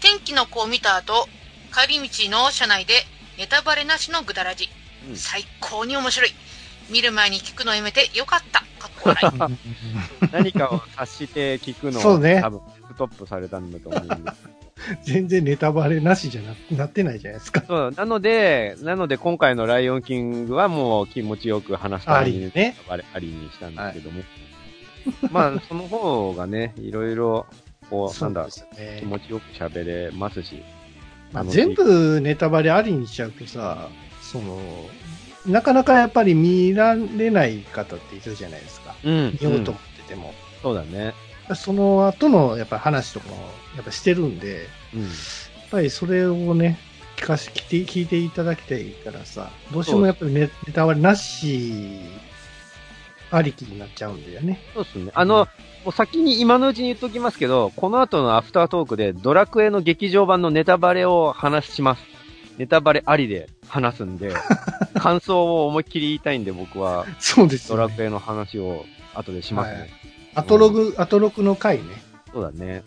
[0.01, 1.27] 天気の子を見た後、
[1.73, 2.93] 帰り道の車内で
[3.39, 4.69] ネタバレなしのぐだらじ。
[5.10, 6.32] うん最高に面白い。
[6.89, 8.60] 見る前に聞くのやめてよかった。
[8.80, 10.30] かっこ笑い。
[10.32, 14.65] 何かを察して聞くのをそうね多分ストップされたんだと思うんです。
[15.04, 17.63] 全然ネタバレなしじゃななってないじゃないですか。
[17.68, 22.76] そう、なので、なので今回のライオンキングはもう気持ちよく話すためにありね。
[22.89, 24.22] ありにしたんですけども。
[25.32, 27.46] まあ、その方がね、いろいろ、
[27.89, 28.48] こう、なんだ
[29.00, 29.06] 気。
[29.06, 30.62] 持ちよく喋れますし。
[31.32, 33.89] まあ、全部ネタバレありにしちゃうとさ、
[34.31, 34.59] その、
[35.45, 38.95] なかなかやっぱり見られない方っているじゃないですか。
[39.03, 39.38] うん。
[39.39, 40.33] 見ようと思ってても。
[40.61, 41.13] そうだね。
[41.55, 43.35] その後のやっぱり話とかも
[43.75, 44.59] やっぱしてるんで、や
[44.95, 45.05] うん。
[45.05, 45.07] っ
[45.69, 46.79] ぱりそれをね、
[47.17, 51.99] 聞かし、聞いて、聞いていただきたいからさ、どうしてもやっぱりネネタバレなし、
[53.31, 54.59] ありきになっちゃうんだよね。
[54.73, 55.11] そうですね。
[55.13, 55.47] あの、
[55.83, 62.14] もう先に今のうちに言っときますけど、この後のアフタートークでドラクエの劇場版のネタバレを話します。
[62.58, 64.32] ネタバレありで話すんで、
[64.96, 67.84] 感想を思いっきり言いたいんで僕はそうですよ、ね。
[67.84, 69.80] ドラクエの話を後でしますね。
[69.80, 69.89] はい
[70.36, 71.84] アトログ、アトロクの回ね。
[72.32, 72.74] そうだね。
[72.74, 72.84] はい。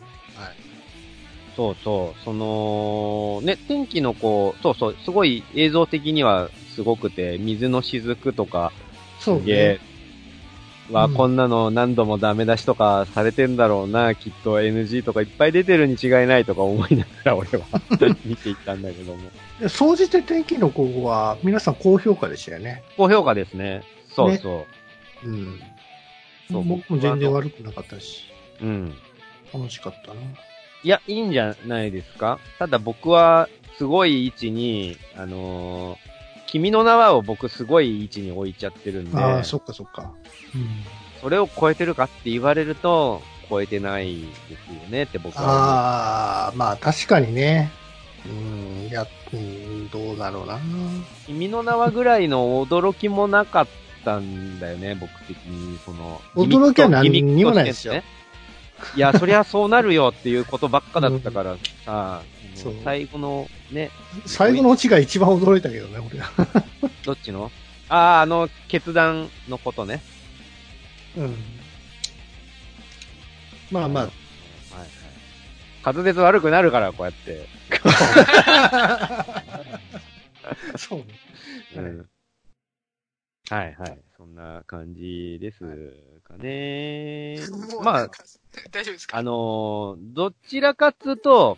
[1.56, 2.22] そうそう。
[2.22, 8.70] その、ね、天気のこう、そうそう、すごい映像的にはすごくて、水の雫とか、
[9.18, 9.80] そうね。、
[10.90, 17.66] わ、うんこんなの何度もダメ出しとかされてんだろうな、きっと NG とかいっぱい出てるに違いないとか思いながら俺は
[18.24, 19.30] 見ていったんだけども。
[19.60, 22.82] で総じて天気の子は皆さん高評価でしたよね。
[22.96, 23.82] 高評価ですね。
[24.14, 24.66] そうそ
[25.24, 25.28] う。
[25.28, 25.60] うん。
[26.50, 28.24] そう僕も全然悪くなかったし、
[28.62, 28.94] うん。
[29.52, 30.20] 楽しかったな。
[30.84, 36.17] いや、いいんじゃないですかただ僕は、すごい位置に、あのー
[36.48, 40.12] 君の名はを僕すごい位置に置いちゃってるんで、ああ、そっかそっか。
[40.54, 40.68] うん。
[41.20, 47.70] それを超えてるかって言われると、超えてないですよねって僕はああ、まあ確かにね。
[48.26, 50.58] うん、いや、うん、どうだろうな。
[51.26, 53.66] 君の名はぐらいの驚きもなかっ
[54.04, 55.78] たんだよね、僕的に。
[55.84, 57.94] その、驚きは何にもないですよ。
[58.96, 62.22] いや、そりゃそうなるよっていうことばっかだったからさ、
[62.62, 63.90] そう最後のね、
[64.26, 66.30] 最後のオチが一番驚いたけどね、俺は。
[67.04, 67.50] どっちの？
[67.88, 70.02] ああ、あの、決断のことね。
[71.16, 71.36] うん。
[73.70, 74.10] まあまあ、はい
[74.80, 74.88] はい。
[75.84, 77.46] 滑舌悪くなるから、こうやって。
[80.76, 81.04] そうね。
[81.76, 82.08] うん。
[83.50, 83.98] はいはい。
[84.16, 85.58] そんな感じです
[86.24, 87.38] かね。
[87.82, 88.10] まあ、
[88.70, 89.16] 大丈夫ですか？
[89.16, 91.56] あのーどちらかっつうと、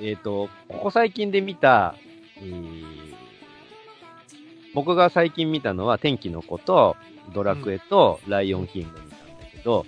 [0.00, 1.94] えっ、と、ここ最近で見た、
[2.38, 3.08] えー
[4.74, 6.96] 僕が最近見たのは天気の子と、
[7.34, 9.86] ドラクエとライオンキング見たんだけど、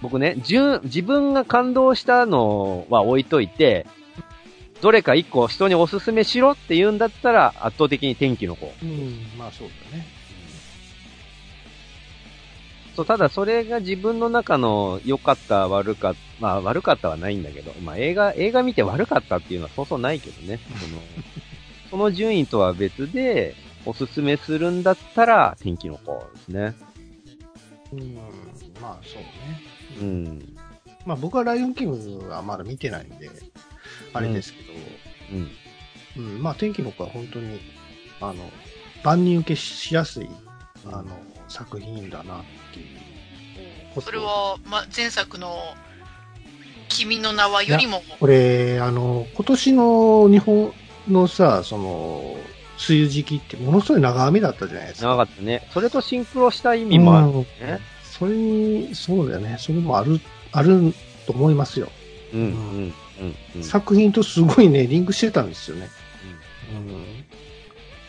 [0.00, 3.86] 僕ね、順、自分が感動したのは置いといて、
[4.80, 8.72] どれか一個人におすすめしろって言うんだったら圧倒的に天気の子。
[8.82, 10.04] うん、まあそうだね。
[12.96, 20.58] そう、ただそれが自分の中の良かった、悪かった、まあ悪かったはないんだけど、まあ映画、映画見て悪かったっていうのはそうそうないけどね。
[20.80, 21.02] その、
[21.90, 26.74] その順位とは別で、おすすめするんだったら、天気の子ですね。
[27.92, 28.14] うん、
[28.80, 29.60] まあそうね。
[30.00, 30.56] うん。
[31.04, 33.30] まあ僕はライオンキングはまだ見てないんで、
[34.12, 34.72] あれですけど、
[36.16, 36.24] うん。
[36.34, 37.60] うん、まあ天気の子は本当に、
[38.20, 38.50] あの、
[39.02, 40.28] 万人受けしやすい、
[40.86, 41.04] あの、
[41.52, 44.00] 作品だなっていう。
[44.00, 45.56] それは、ま、前作の、
[46.88, 50.72] 君の名はよりも、これ、あの、今年の日本
[51.08, 52.36] のさ、その、
[52.88, 55.08] 梅雨時期ってものすごい長雨だったじゃないですか。
[55.08, 55.68] 長かったね。
[55.72, 57.46] それとシンクロした意味もあるうんね。
[58.02, 59.56] それに、そうだよね。
[59.58, 60.20] それもある、
[60.52, 60.94] ある
[61.26, 61.90] と思いますよ。
[62.32, 62.48] うん、うん、
[63.20, 63.62] うん、うん。
[63.62, 65.88] 作品とすごいね、リンクしてたんですよね。
[66.72, 67.04] うん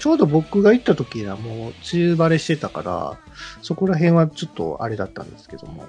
[0.03, 3.17] ちょうど僕が行った時はもう梅雨晴れしてたから、
[3.61, 5.85] そこら辺はちょっとあれだったんですけども、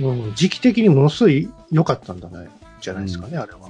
[0.00, 2.48] うん、時期的にものすごい良かったんだね、
[2.80, 3.68] じゃないですかね、あれは。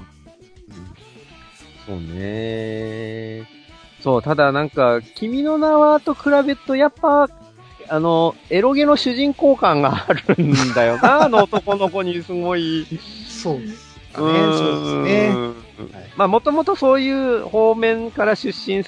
[1.87, 3.49] そうね。
[4.01, 7.29] そう、ただなんか、君の名はと比べると、やっぱ、
[7.89, 12.87] あの、エロゲの主人公感があるんだよな、 あの男の子にすごい。
[13.29, 15.29] そうですかね、そうですね。
[15.35, 18.85] はいまあ、もともとそういう方面から出身、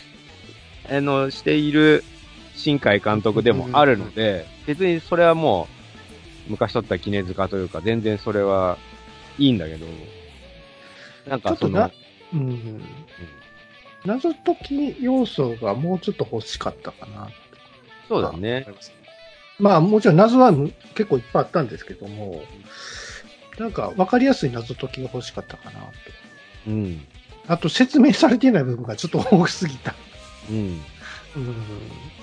[0.90, 2.02] あの、している
[2.56, 5.68] 新海監督でもあるので、別にそれはも
[6.48, 8.76] う、昔撮った絹塚というか、全然それは
[9.38, 9.86] いいんだけど、
[11.28, 11.90] なんかそのちょっとな、
[12.34, 12.82] うん、
[14.04, 17.28] 謎解き要素がもうちょっと欲しかったかな。
[18.08, 18.66] そうだね。
[19.58, 22.42] まあもちろん謎はむ結構いっぱいあったんですけども、
[23.58, 25.86] なんか分かりやすい謎解きが欲しかったかなと。
[26.66, 27.06] うん。
[27.46, 29.94] あと説明されてない部分がちょっと多すぎた。
[30.50, 30.80] うん。
[31.36, 31.54] うん、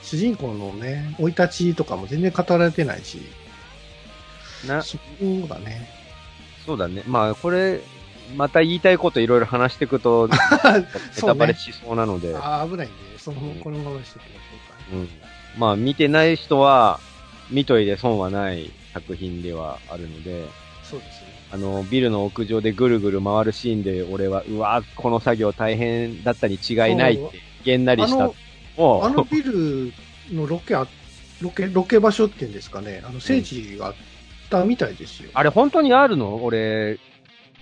[0.02, 3.20] 主人公のね、生い立ちとかも全然語られてないし、
[4.68, 5.88] な、そこがね、
[6.66, 7.04] そうだね。
[7.08, 7.80] まあ、これ、
[8.36, 10.36] また言いたいこといろいろ話していくと、 ネ
[11.22, 14.78] タバレしそうなので、あー危ないんで、その、このままにしておきましょうか。
[14.92, 15.10] うん。
[15.58, 17.00] まあ、見てない人は、
[17.50, 20.46] 見といて損はない作品ではあるので、
[20.84, 21.28] そうですね。
[21.54, 28.36] あの、ビルの屋上でぐるぐる回るシーンで、俺は、うわ、この作業大変だったに違いないって、げんなりしたあの。
[28.78, 29.92] もあのビル
[30.32, 30.88] のロケあ、
[31.42, 33.94] ロケ、ロケ場所っていうんですかね、あの、聖地があっ
[34.50, 35.30] たみたいですよ。
[35.34, 36.44] あれ本当にあるの？
[36.44, 37.00] 俺、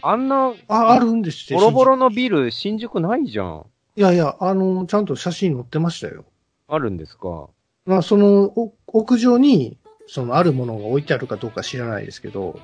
[0.01, 3.65] あんな、あ、あるんですボロボロ新のビル、新宿ないじゃん。
[3.95, 6.25] 宿いやいや、あの、ちゃんと写真載ってましたよ。
[6.67, 7.47] あるんですか？
[7.85, 12.59] まあ、その、お屋上に、その、あるものが置いてあるかどうか知らないですけど、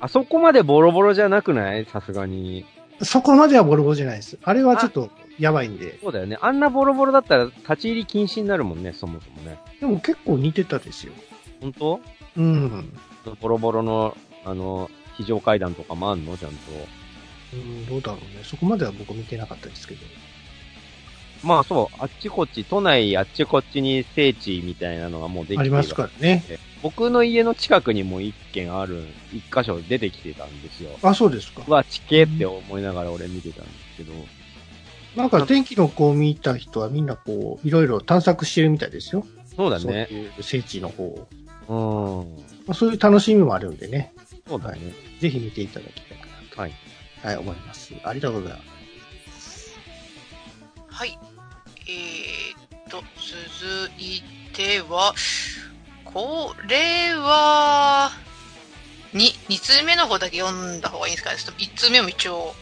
[0.00, 1.84] あそこまでボロボロじゃなくない？
[1.86, 2.64] さすがに。
[3.02, 4.38] そこまではボロボロじゃないです。
[4.42, 5.98] あれはちょっと、やばいんで。
[6.02, 6.38] そうだよね。
[6.40, 9.58] あんなボロボロだったら立ち入り禁止になるもんね、そもそもね。
[9.80, 11.12] でも結構似てたですよ。
[11.60, 12.00] 本当？
[12.36, 12.92] うん。
[13.40, 16.36] ボロボロの、あの、非常階段とかもあんの？
[16.36, 16.56] ちゃんと。
[17.54, 18.42] うん、どうだろうね。
[18.44, 20.00] そこまでは僕見てなかったですけど。
[21.44, 26.42] まあそう、あっちこっち、都内あっちこっちに聖地みたいなのがもうできてありますからね。
[26.82, 30.90] 僕の家の近くにも一軒ある、一箇所出てきてたんですよ。
[31.02, 31.62] あ、そうですか。
[31.66, 34.12] うわ、地形って思いながら俺見てたんですけど。
[35.16, 39.26] なんか天気の子を見た人はみんなこう、いろいろ探索してるみたいですよ。
[39.56, 40.18] そうだねそう。
[40.18, 41.28] いう聖地の方を。
[41.68, 42.44] うん。
[42.66, 44.12] まあ、そういう楽しみもあるんでね。
[44.46, 44.78] そうだね。
[45.20, 46.60] ぜひ見ていただきたいかなと。
[46.60, 46.72] はい。
[47.22, 47.94] はい、思います。
[48.04, 48.62] ありがとうございま
[49.32, 49.78] す。
[50.88, 51.18] はい。
[51.88, 55.14] えー、っと、続いては、
[56.04, 58.10] これは、
[59.12, 62.54] に、2通目の方だけ読んだ方がいいんですかねちょっと1通目も一応、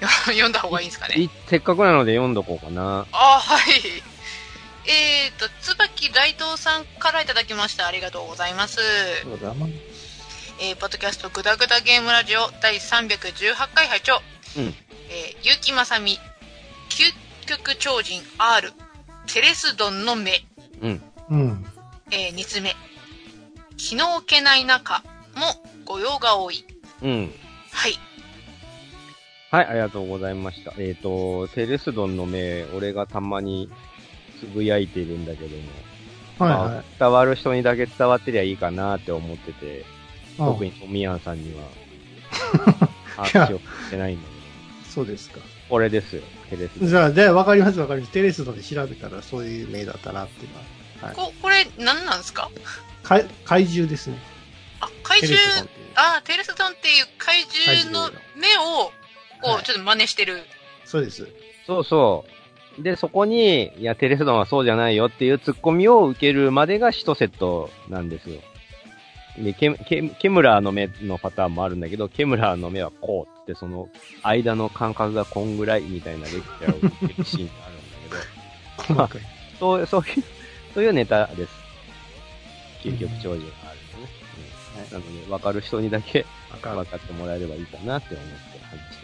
[0.26, 1.16] 読んだ方がいいんですかね？
[1.20, 3.06] いせっかくなので読んどこうかな。
[3.12, 4.02] あ、はい。
[4.86, 7.86] えー、っと、椿大東さんからいただきました。
[7.86, 8.80] ありがとうございます。
[8.80, 9.72] ありがとうございます。
[10.60, 14.22] えー、ポッドキャストグダグダゲームラジオ第318回拝聴。
[14.56, 14.74] うん
[15.08, 16.18] えー、結城まさみ、
[16.90, 17.12] 究
[17.46, 18.72] 極超人 R、
[19.26, 20.44] テレスドンの目、
[20.82, 21.02] うん。
[21.30, 21.66] うん。
[22.10, 22.76] えー、2つ目。
[23.76, 25.02] 気の置けない中
[25.34, 25.46] も
[25.86, 26.64] 御用が多い。
[27.02, 27.34] うん。
[27.72, 27.98] はい。
[29.54, 30.72] はい、ありがとうございました。
[30.78, 33.70] えっ、と、テレスドンの目、俺がたまに
[34.40, 35.62] つぶやいてるんだけども、
[36.38, 36.70] はいはい。
[36.70, 39.84] まあ、伝わる人にだけ伝わってりゃいいかなって思ってて、
[40.40, 41.68] あ特にトミヤンさんには、
[43.16, 45.38] 話をしてないんだけど、そうですか。
[45.68, 46.88] これですよ、テレスドン。
[46.88, 48.12] じゃあ、で、わかりますわかります。
[48.12, 50.64] テレスドで調べたらそういう名だったなっていうのは。
[51.06, 51.14] はい。
[51.14, 52.50] こ、これ何なんですか？
[53.04, 54.18] 怪怪獣ですね。
[54.80, 55.68] あ、怪テ獣。
[55.94, 58.90] あ、テレスドンっていう怪獣の目を、
[59.44, 60.42] こう、はいちょっと真似してる。
[60.84, 61.28] そうです。
[61.66, 62.24] そうそ
[62.78, 62.82] う。
[62.82, 68.40] で、そこに、いや、テレスドンはそうじゃないよっていうツッコミを受けるまでが一セットなんですよ。
[69.38, 73.88] で、ケケケムラーの目のパターンもあるんだけど、ケムラーの目はこうって、その、
[74.22, 78.26] 間の間隔がこんぐらいみたいなレクチャーを受けるシーンがあるんだ
[78.86, 79.22] けど、細かい。
[79.58, 80.24] そう、そういう、
[80.74, 81.52] そういうネタです。
[82.82, 84.08] 究極超人があるんでね。
[84.38, 84.54] うん
[84.92, 89.03] なので、わかる人にだけわかる分かってもらえればいいかなって思って話してます。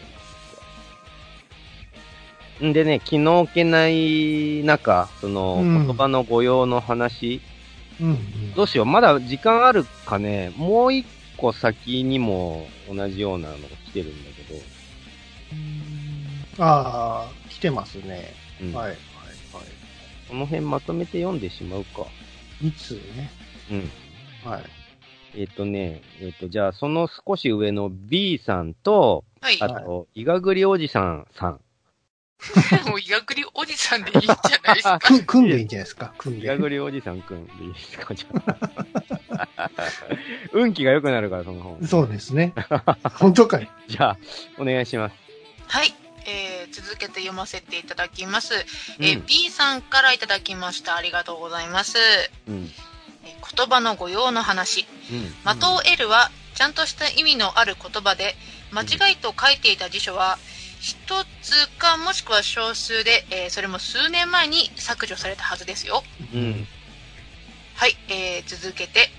[2.61, 7.41] でね、気の置けない中、その、うん言葉の誤用の話、
[7.99, 8.53] うんうん。
[8.53, 8.85] どうしよう。
[8.85, 10.51] まだ時間あるかね。
[10.55, 11.05] もう一
[11.37, 14.59] 個先にも同じようなのが来てるんだけど。
[16.63, 18.33] ああ、来てますね。
[18.61, 18.97] うんはい、はい、はい。
[20.29, 22.05] この辺まとめて読んでしまうか。
[22.61, 23.31] 2通ね。
[23.71, 24.49] うん。
[24.49, 24.63] はい。
[25.35, 29.57] えっ、とね、えっ、と、じゃあ、その少し上の B さんと、はい。
[29.61, 31.59] あと、いがぐりおじさんさん。
[32.87, 34.99] もう、いがくりおじさんでいいんじゃないですか？
[34.99, 36.45] くん、組んでいいんじゃないですか、組んで。
[36.45, 38.57] いがぐりおじさんくんでいいですか、じゃ
[39.37, 39.69] あ。
[40.53, 41.87] 運気が良くなるから、その本。
[41.87, 42.53] そうですね。
[43.19, 43.69] 本当かい。
[43.87, 44.17] じゃあ、
[44.57, 45.15] お願いします。
[45.67, 45.93] はい。
[46.25, 48.53] えー、続けて読ませていただきます。
[48.99, 50.95] えーうん B さんからいただきました。
[50.95, 51.97] ありがとうございます。
[52.47, 52.71] うん。
[53.25, 54.85] えー言葉の語用の話。
[55.11, 55.33] うん。
[55.57, 58.35] 的を得るは、ちゃんとした意味のある言葉で、
[58.71, 60.37] 間違いと書いていた辞書は、
[60.81, 60.95] 一
[61.43, 66.03] つかもしくは少数で、えーそれも数年前に削除されたはずですよ。
[66.33, 66.67] うん。
[67.75, 69.09] はい、えー、続けて、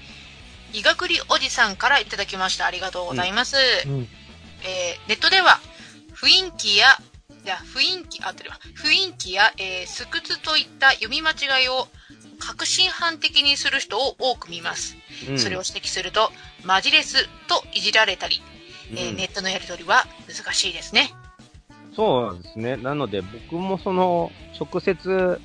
[0.72, 2.66] いがくりおじさんからいただきました。
[2.66, 3.56] ありがとうございます。
[3.86, 4.08] うん。
[4.64, 5.60] えーネットでは、
[6.14, 6.86] 雰囲気や、
[7.44, 8.58] いや、雰囲気、あってるわ。
[8.82, 11.86] 雰囲気や、えー、すくつといった読み間違いを、
[12.40, 14.96] 確信犯的にする人を多く見ます。
[15.28, 16.32] うんそれを指摘すると、
[16.64, 18.42] マジレスといじられたり、
[18.90, 21.12] えーうんネットのやり取りは難しいですね。
[21.94, 22.76] そうですね。
[22.76, 25.40] なので、僕もその、直接、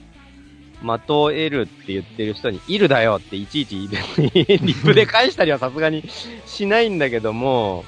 [0.81, 6.03] 的を得るって言ってる人に、いるだよっていちいち別にリップで返したりはさすがに
[6.45, 7.83] しないんだけども、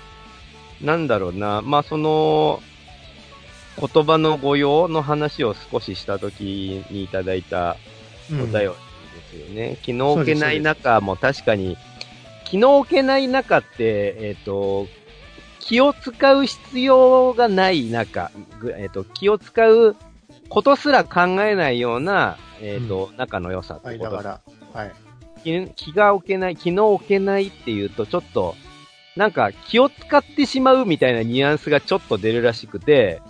[0.81, 2.61] なんだろうな、まあその、
[3.79, 7.77] 言葉の語用の話を少しした時にいただいた
[8.29, 8.73] うんお便りで
[9.31, 9.77] すよね。
[9.81, 11.77] 気の置けない中も確かに、
[12.45, 14.87] 気の置けない中って、えっ、と、
[15.59, 19.95] 気を使う必要がない中、ぐえっ、と、気を使う
[20.49, 24.41] ことすら考えないような、えっ、と、仲の良さってこと間柄。
[24.73, 24.91] はい。
[25.43, 28.55] 気気が置けない、気の置けないっていうと、ちょっと、
[29.15, 33.21] なんか気を使ってしまうみたいなニュアンスがちょっと出るらしくて、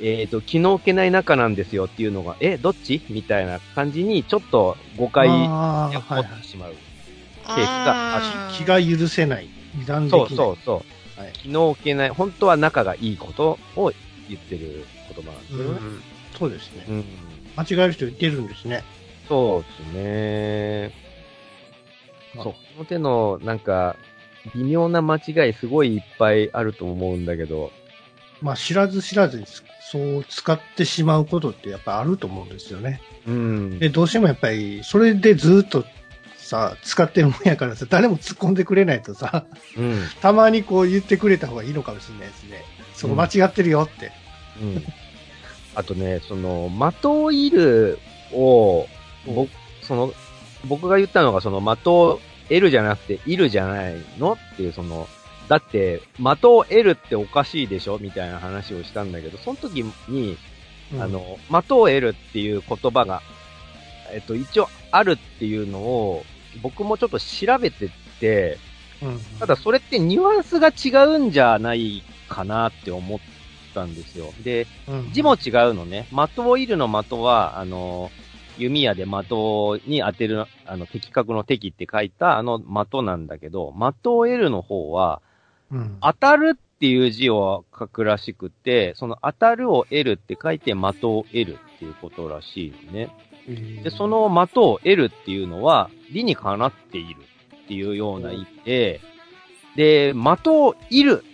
[0.00, 3.02] えっ、と、気の置けない仲なんですよっていうのが、え、どっち？
[3.08, 6.72] みたいな感じに、ちょっと誤解ああ、が起こはいってしまう。
[6.72, 9.48] うケースがあーん気が許せない。
[9.80, 10.26] 油断できそない。
[10.26, 10.97] うそうそう。
[11.18, 13.92] はい気の置けない、本当は仲がいいことを
[14.28, 15.64] 言ってる言葉なんですよね。
[15.64, 16.02] うん。
[16.38, 16.84] そうですね。
[16.88, 17.04] うん。
[17.56, 18.84] 間違える人いてるんですね。
[19.28, 20.92] そうですね。
[22.38, 22.52] あそう。
[22.52, 23.96] この手の、なんか、
[24.54, 27.72] 微妙な間違いすごいいっぱいあると思うんだけど、
[28.40, 29.46] まあ、知らず知らずに
[29.80, 33.00] そう使ってしまうことってやっぱあると思うんですよね。
[33.26, 33.78] うん。
[33.78, 35.84] で、どうしてもやっぱり、それでずっと
[36.48, 39.44] さ、使ってるもんやからさ、誰も突っ込んでくれないとさ、
[39.76, 40.00] うん。
[40.20, 42.64] たまにこう言ってくれた方がいいのかもしれないですね。
[42.94, 44.12] そこ間違ってるよって。
[44.60, 44.84] うん。
[45.74, 47.98] あとね、その、的を射る
[48.32, 48.86] を、
[49.26, 49.50] 僕、
[49.82, 50.14] その、
[50.64, 55.06] 僕が言ったのが、その、的を得るじゃなくて、いるじゃないのっていう、その、
[55.48, 57.98] だって、的を得るっておかしいでしょ？
[57.98, 60.36] みたいな話をしたんだけど、その時に、
[60.92, 63.22] うんあ、の、的を得るっていう言葉が、
[64.10, 66.24] えっと、一応あるっていうのを、
[66.62, 67.90] 僕もちょっと調べてっ
[68.20, 68.58] て、
[69.02, 73.18] うん、ただそれってニュアンスが違うんじゃないかなって思っ
[73.74, 74.32] たんですよ。
[74.42, 76.06] で、うん字も違うのね。
[76.10, 78.10] 的を射るの的は、あの、
[78.58, 83.88] 弓矢で的に当てる、あの、的確の敵って書いたあの的なんだけど、的
[84.18, 85.22] を得るの方は、
[85.70, 93.08] うん、当たるっていう字を書くらしくて、その当たるを得るって書いて的を得るっていうことらしいのね。
[93.82, 97.20] で、そ、の的を得るっていうのは、理にかなっている
[97.64, 99.00] っていうような意味で、
[99.76, 101.24] で、的を射る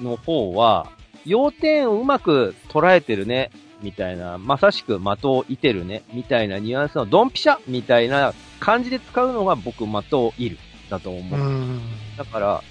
[0.00, 0.90] の方は、
[1.24, 3.50] 要点をうまく捉えてるね、
[3.82, 10.58] みたいな、まさしく的を射てるね、みたいなニュアンスのドンピシャみたいな感じで使うのが僕的を射る
[10.88, 11.40] だと思う。
[11.40, 11.80] うん、
[12.16, 12.62] だから、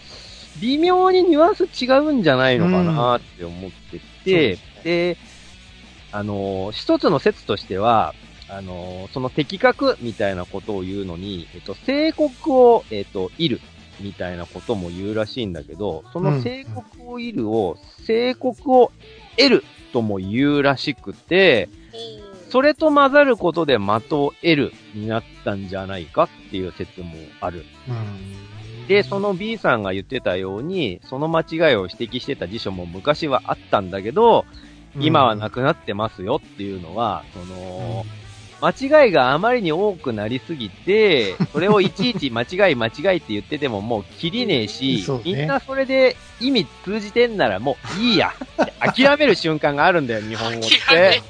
[0.62, 4.84] 微妙にニュアンス違うんじゃないのかなって思ってて、うん。
[4.84, 5.18] で、
[6.12, 8.14] あのー一つの説としては、
[8.50, 13.60] あのーその的確みたいなことを言うのに、えっと、正国を、えっと、いる
[14.00, 18.92] みたいなことも言うらしいんだけど、その正国をいるを、正国を
[19.38, 21.70] 得るとも言うらしくて、
[22.50, 27.66] それと混ざることで的を得るになったんじゃないかっていう説もある。
[27.88, 28.88] うん。
[28.88, 31.44] で、そ、の B さんが言ってたように、その間違
[31.74, 34.46] いを指摘してた辞書も昔はあったんだけど、
[35.00, 38.04] 今はなく、くなってますよっていうのは、その、
[38.62, 45.22] 間違いがあまりに多くなりすぎて、それをいちいち 間違い間違いって言っててももう切りねえし、ね。
[45.24, 48.34] みんなそれで意味通じてんならもういいや
[48.80, 51.22] 諦める瞬間があるんだよ、日本語っ諦めて。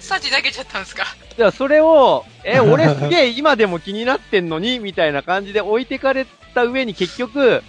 [0.00, 1.04] サジ投げちゃったんですか？
[1.38, 7.62] いや、それを、え、俺すげえ今でも気になってんのに、みたいな感じで置いてかれた上に結局、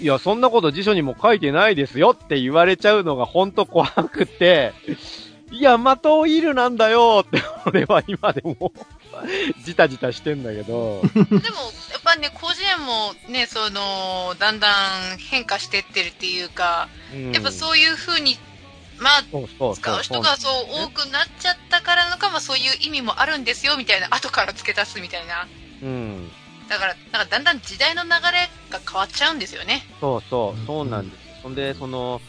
[0.00, 4.72] いや、そんなこと辞書にも書いてないですよって言われちゃうのがほんと怖くて、
[5.52, 8.72] いや、的を射るなんだよって、俺は今でも、
[9.64, 18.38] じたじたしてんだけど、でも、やっぱね、広辞苑もね、その、だんだん変化してってるっていうか、うんやっぱそういう風に、
[18.98, 19.22] まあ、
[19.74, 20.52] 使う人がそう
[20.86, 25.46] 多くなっちゃったからなのか、まあそういう意味もあるんですよ、みたいな、後から付け足すみたいな。
[25.82, 26.30] うん。
[26.68, 29.84] だから、なんかだんだん時代の流れが変わっちゃうんですよね。
[30.00, 31.42] そうそう、そうなんです。
[31.42, 32.22] そんで、その、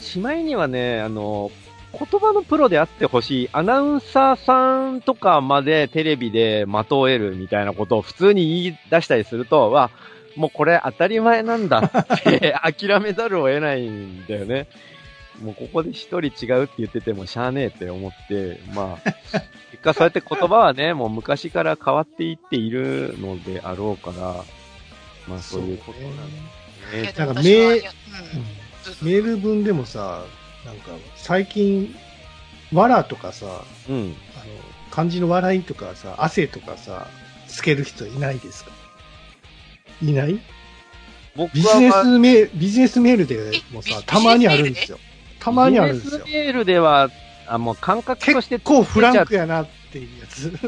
[0.00, 1.52] しまいにはね、あの、
[1.92, 9.90] 言葉のプロであってほしい、アナウンサーさんとかまでテレビで的を得るみたいなことを普通に言い出したりすると、わ、
[10.36, 14.68] もうこれ当たり前なんだって 諦めざるを得ないんだよね。
[15.42, 19.10] もうここで一人違うって言っててもしゃあねえって思って、まあ、
[19.70, 24.44] 結果そうやって言葉はね、もう昔から変わっていっているのであろうから、
[25.26, 26.32] まあそういうことなんで
[26.90, 27.02] すね。
[27.02, 27.90] いやでもなんか私は、名いや
[28.34, 28.44] うん、
[28.84, 30.24] ずっとメール文でもさ、
[30.64, 31.94] なんか最近、
[32.72, 33.46] わらとかさ、
[33.88, 34.14] うん。
[34.36, 34.44] あの、
[34.90, 37.06] 漢字の笑いとかさ、汗とかさ、
[37.48, 38.70] つける人いないですか？
[40.02, 40.38] いない？
[41.36, 44.98] 僕ビジネは、スメール、ビジネスメールでもさえ、たまにあるんですよ。
[45.38, 46.36] たまにあるんですよビジ。
[46.36, 47.08] ネスメールでは、
[47.46, 50.50] あ、もう感覚として結構フランクやなっていうやつ。
[50.50, 50.60] つ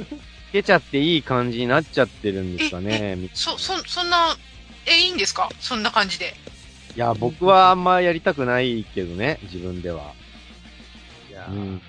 [0.52, 3.16] けちゃっていい感じになっちゃってるんですかね。
[3.16, 4.36] みそ、そ、そんな、
[4.86, 5.48] え、いいんですか？
[5.60, 6.34] そんな感じで。
[6.94, 10.12] いや、僕はあんまやりたくないけどね、自分では。
[11.30, 11.82] いやーうん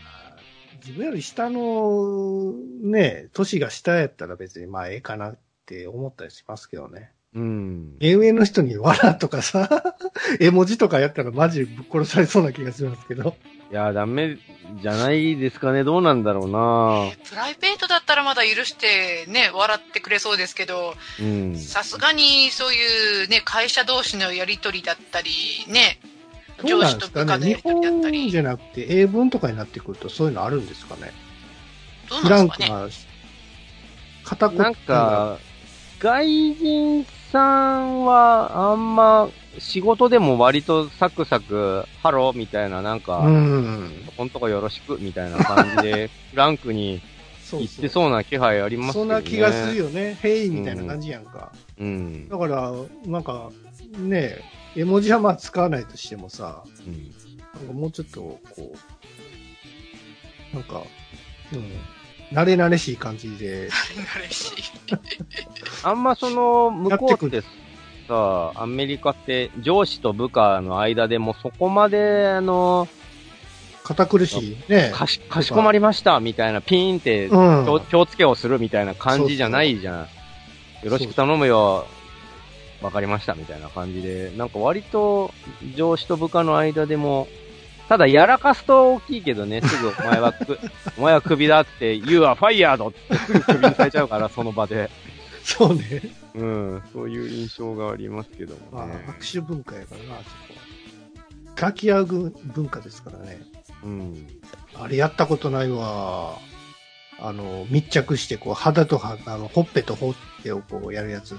[0.85, 7.13] 自分より下の、ね、年が下やったら別にまあええかなって思ったりしますけどね。
[7.33, 7.97] うん。
[7.99, 9.95] 目上の人にわらとかさ、
[10.41, 13.35] 絵文字とかやったらマジでぶっ殺されそうな気がしますけど。
[13.73, 14.37] いや、ダメ
[14.83, 15.83] じゃないですかね。
[15.83, 21.57] どうなんだろうなプライベートだったらまだ許してね、笑ってくれそうですけど、うん。
[21.57, 25.31] さすがにそういうね、会社同士のやりとりだったり、
[25.69, 25.97] ね、
[26.57, 27.79] どう上司となんですかね？
[27.79, 31.11] 日部下のやりとりだった本り、じゃなくて英文とかになってくるとそういうのあるんですかね？
[32.11, 32.69] どうフなんですかね？
[32.69, 32.93] ランクな、
[34.23, 35.39] 片言なんか、
[35.97, 39.29] 外人さんはあんま
[39.59, 43.91] 仕事でも割とサクサク、ハローみたいななんか、うん。
[44.17, 47.01] こんとこよろしくみたいな感じで、フランクに
[47.51, 49.05] 言ってそうな気配ありますね。
[49.05, 50.17] んな気がするよね。
[50.21, 51.51] ヘイみたいな感じやんか。
[51.79, 52.27] うん。
[52.29, 52.73] だから、
[53.05, 53.51] なんか、
[53.97, 54.37] ね
[54.75, 57.11] 絵文字はまあ使わないとしてもさ、うん。
[57.53, 58.39] なんかもうちょっと、こ
[60.51, 60.81] う、なんか、
[61.51, 63.69] うん、慣れ慣れしい感じで、
[64.17, 64.63] 嬉しい。
[65.83, 67.43] あんまその、向こうって
[68.13, 72.87] さ、アメリカって上司と部下の間でもそこまで、あの、
[73.83, 74.91] 堅苦しいね。
[74.93, 77.37] かし、かしこまりましたみたいなピーンってう
[77.75, 77.81] ん。
[77.89, 79.99] 気をつけをするみたいな感じじゃないじゃん。
[80.03, 80.07] よ
[80.91, 81.87] ろしく頼むよ。
[82.81, 85.33] わかりましたみたいな感じで、なんか割と
[85.75, 87.27] 上司と部下の間でも、
[87.89, 90.59] ただやらかすと大きいけどね、すぐお前はく、
[90.97, 92.89] お前はクビだって、You are fired!
[92.89, 94.89] ってすぐクビにされちゃうから、その場で。
[95.45, 96.01] そうね。
[96.35, 100.27] うん、そういう印象がありますけどまあもね。、握手文化やからな、そこ。
[101.55, 103.41] 抱き合う文化ですからね。
[103.83, 104.27] うん。
[104.75, 106.37] あれやったことないわ。
[107.19, 111.37] あの、密着して、こう、肌と肌、あの、ほっぺとほっぺをこうやるやつ。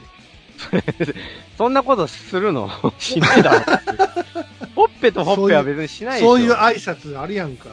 [1.58, 2.70] そんなことするの？
[2.98, 3.64] しないだろ。
[4.76, 6.36] ほっぺとほっぺは別にしないでしょ。
[6.36, 7.68] そういう挨拶あるやんか。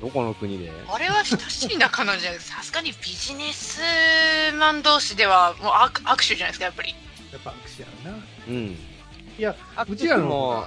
[0.00, 0.70] どこの国で？
[0.88, 2.58] あれは親しい仲なんじゃないですか。
[2.58, 3.80] さすがにビジネス
[4.58, 6.94] マン同士ではもう握握手じゃないですか、やっぱり。
[7.32, 8.24] やっぱ握手やるな。
[8.48, 8.76] うん。
[9.38, 10.64] いや、あうちらのも、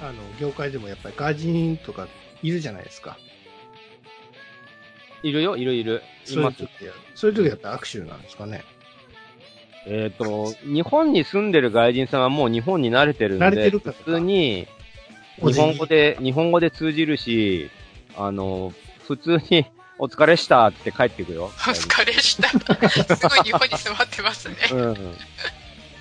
[0.00, 2.08] あの、業界でもやっぱり外人とか
[2.42, 3.16] いるじゃないですか。
[5.22, 6.02] いるよ、いるいる。
[6.24, 6.62] そういう時。
[6.84, 8.64] やそういう時やったら握手なんですかね。
[9.86, 14.68] えっ、と、日本に住んでる外人さんはもう日本に慣れてるんで、慣れてるから普通に
[15.40, 17.70] 日本語で、日本語で通じるし、
[18.18, 18.74] あの、
[19.06, 19.64] 普通に
[19.96, 21.44] お疲れしたって帰ってくよ。
[21.44, 22.48] お疲れした。
[23.16, 24.56] すごい日本に住まってますね。
[24.72, 24.78] うん。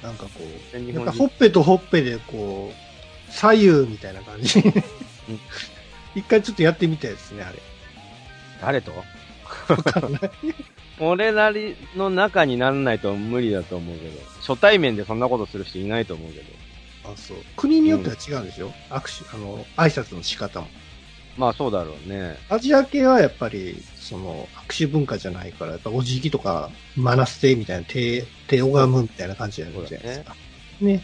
[0.01, 0.29] なんかこ
[0.73, 1.11] う、日やっぱ。
[1.11, 4.63] ほっぺとほっぺでこう、左右みたいな感じ。
[6.15, 7.59] 一回ちょっとやってみたいですね、あれ。
[8.61, 8.91] 誰と？
[9.67, 10.21] わからない。
[10.99, 16.45] 俺なりの中にならないと無理だと思うけど、初対面でそんなことする人いないと思うけど。
[17.11, 17.37] あ、そう。
[17.55, 18.73] 国によっては違うんですよ。
[18.89, 20.67] 握手、あの、挨拶の仕方も。
[21.37, 22.37] まあそうだろうね。
[22.49, 30.35] アジア系はやっぱり、その、握手文化じゃないから、やっぱお辞儀とか、マナステみたいな、手、手拝むみたいな感じじゃないですか。
[30.81, 31.01] ね。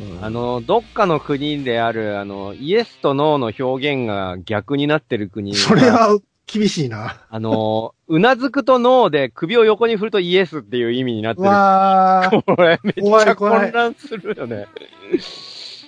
[0.00, 7.24] うんあ、の、どっかの国である、あの、イエスとノーの表現が逆になってる国がそれは、厳しいな。
[7.28, 11.48] あのー、うなずくとノーで首を横に振るとイエスっていう意味になってる。
[11.48, 12.42] わー。
[12.42, 14.66] これめっちゃ混乱するよね。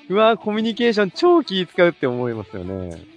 [0.09, 3.16] うわコミュニケーション超気使うって思いますよね。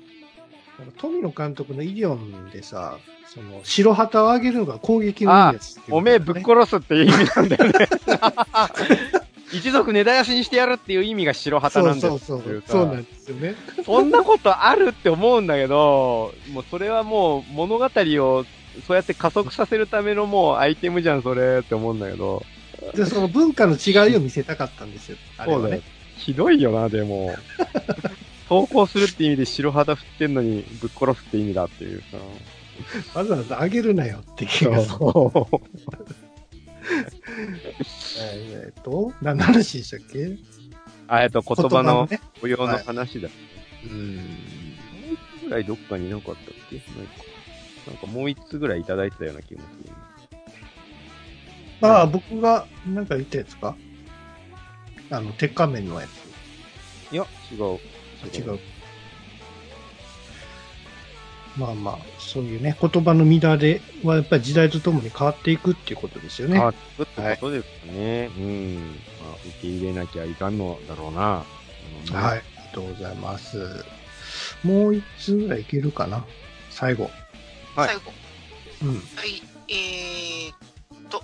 [0.97, 7.87] 富野監督のイディオンでさ、その、白旗を上げるのが攻撃の意味ですっていうおめえぶっ殺すっていう意味なんだよね。
[9.51, 12.63] 一族根絶やしにしてやるっていう意味が白旗なんですそうそうそう。
[12.67, 13.55] そうなんですよね。
[13.83, 18.45] そんなことあるって思うんだけど、もうそれはもう物語を
[18.85, 22.43] そうやって加速させるためのもうアイテムじゃん、それって思うんだけど。
[22.93, 25.17] で、その文化の違いを見せたかったんですよ。
[25.37, 25.81] あれはねそうだよ。。
[26.17, 27.33] ひどいよな、でも。
[28.49, 32.17] 投稿するって意味で白旗振ってんのにぶっ殺すって意味だっていうさ。
[33.19, 34.97] わざわざ上げるなよって気がする。
[38.21, 40.37] えーっと、何の話でしたっけ？
[41.07, 42.19] あ、えっと、言葉のね。
[42.41, 43.29] 応用の話だ。
[43.85, 44.15] うん。
[44.15, 46.91] もう一つぐらいどっかになかったっけないか。
[47.87, 49.93] なんかもう一つぐらいいただいてたような気もする。
[51.81, 53.75] ああ、僕がなんか言ったやつか？
[55.11, 57.13] あの、鉄仮面のやつ。
[57.13, 57.79] いや、違う。
[58.27, 58.59] 違う。
[61.57, 66.55] まあまあ、そういうね、言葉の乱れはやっぱり時代とともに変わっていくっていうことですよね。
[66.55, 68.29] 変わってくってことですかね。
[68.37, 68.75] うん。
[68.75, 68.81] ま
[69.31, 71.21] あ、受け入れなきゃいかんのだろうな。
[71.21, 71.45] はい。
[72.13, 73.83] ありがとうございます。
[74.63, 76.23] もう一つぐらいいけるかな？
[76.69, 77.09] 最後。
[77.75, 78.13] はい最後。
[78.83, 78.95] うん。
[78.95, 79.41] はい。
[79.67, 80.55] えーっ
[81.09, 81.23] と、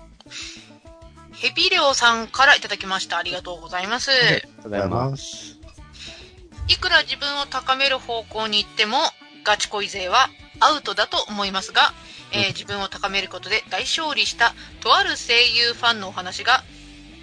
[1.31, 3.17] ヘビレオさんからいただきました。
[3.17, 4.11] ありがとうございます。
[4.11, 5.54] ありがとうございます。
[6.67, 6.73] す。
[6.73, 8.97] いくら自分を高める方向に行っても、
[9.43, 11.93] ガチ恋勢はアウトだと思いますが、
[12.31, 16.63] えー自分を高めることで大勝利したとある声優ファンのお話が、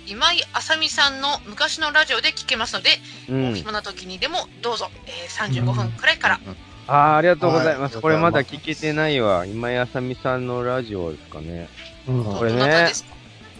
[0.06, 2.90] 今井あさみさんの昔のラジオで聞けますので、
[3.28, 3.52] うん。
[3.52, 6.40] お暇な時にでもどうぞ、えー35分くらいから。
[6.88, 7.94] ああ、ありがとうございます。
[7.94, 9.46] はいこれまだ聞けてないわ。
[9.46, 11.68] 今井あさみさんのラジオですかね。
[12.08, 12.24] うん。
[12.24, 12.92] これね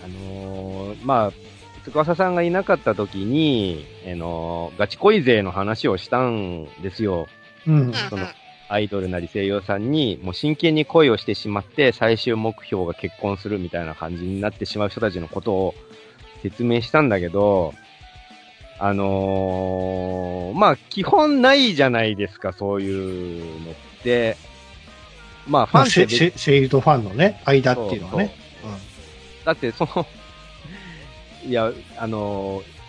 [0.04, 1.32] あのー、まあ、
[1.84, 7.28] 翼さんがいなかった時に、あのーガチ恋勢の話をしたんですよ。
[7.66, 7.92] うんうん。
[7.94, 8.26] その
[8.68, 15.74] アイドルなり声優さんに、もう真剣に恋をしてしまって、最終目標が結婚するみたいな感じになってしまう人たちのことを
[16.42, 17.74] 説明したんだけど、
[18.78, 24.36] あのーまあ、基本ないじゃないですか、そういうのって。
[25.46, 28.34] まあ、ファまあ、ンって別シェシェシェイドファンのね、間っていうのはね。
[29.44, 30.06] だって、その、
[31.46, 32.82] いや、あのー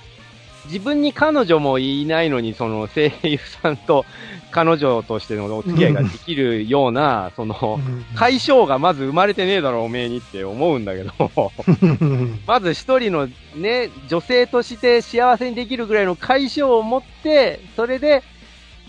[0.66, 4.06] 自分に彼女もいないのに、その声優さんと
[4.52, 8.06] 彼女としてのお付き合いができるような、 その、うん。
[8.16, 18.24] 解消がまず生まれてねえだろ、おめえにって思うんだけど、う んまず一人のね、女性として幸せにできるぐらいの解消を持って、それで、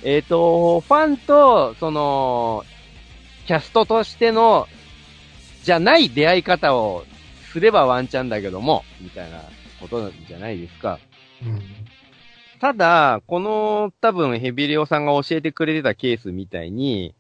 [0.04, 2.64] えっ、と、ファンと、その、
[3.46, 4.68] キャストとしての、
[5.64, 7.04] じゃない出会い方を
[7.54, 9.40] すればワンチャンだけども、みたいな
[9.80, 10.98] ことじゃないですか。
[11.46, 11.60] うん
[12.60, 17.14] ただ、この多分ヘビレオさんが教えてくれてたケースみたいに、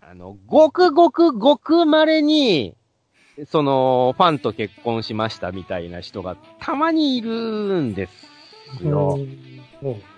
[0.00, 2.74] あの、ごくごくごく稀に、
[3.46, 8.12] その、ファンと結婚しましたみたいな人がたまにいるんです。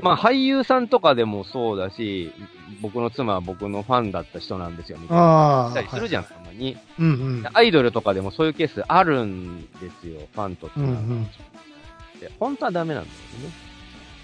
[0.01, 2.33] まあ俳優さんとかでもそうだし、
[2.81, 5.23] 僕の妻は僕のファンだった人なんですよ、みたいな。
[5.23, 5.71] ああ。
[5.71, 6.77] したりするじゃん、はいたまに。
[6.99, 7.11] うんう
[7.43, 7.47] ん。
[7.53, 10.89] アイドルとかでもそういうケースあるんですよ、ファンとつうんう。
[10.89, 11.31] ん。
[12.39, 13.55] 本当はダメなんですよね。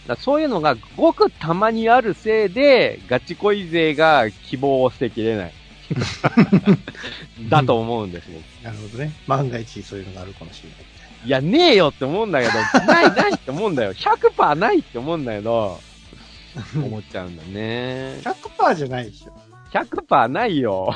[0.07, 5.53] だからそういうのがごくたまにあるせいで、ガチ恋勢が希望を捨てきれない。
[7.49, 8.41] だと思うんですよ。
[8.63, 9.13] なるほどね。
[9.27, 10.79] 万が一そういうのがあるかもしれない。
[11.27, 12.53] いや、ねえよって思うんだけど、
[12.87, 13.93] ないないって思うんだよ。
[13.93, 15.79] 100%ないって思うんだけど、
[16.77, 18.21] 思っちゃうんだね。
[18.23, 19.33] 100%じゃないでしょ。
[19.73, 20.95] 100%ないよ。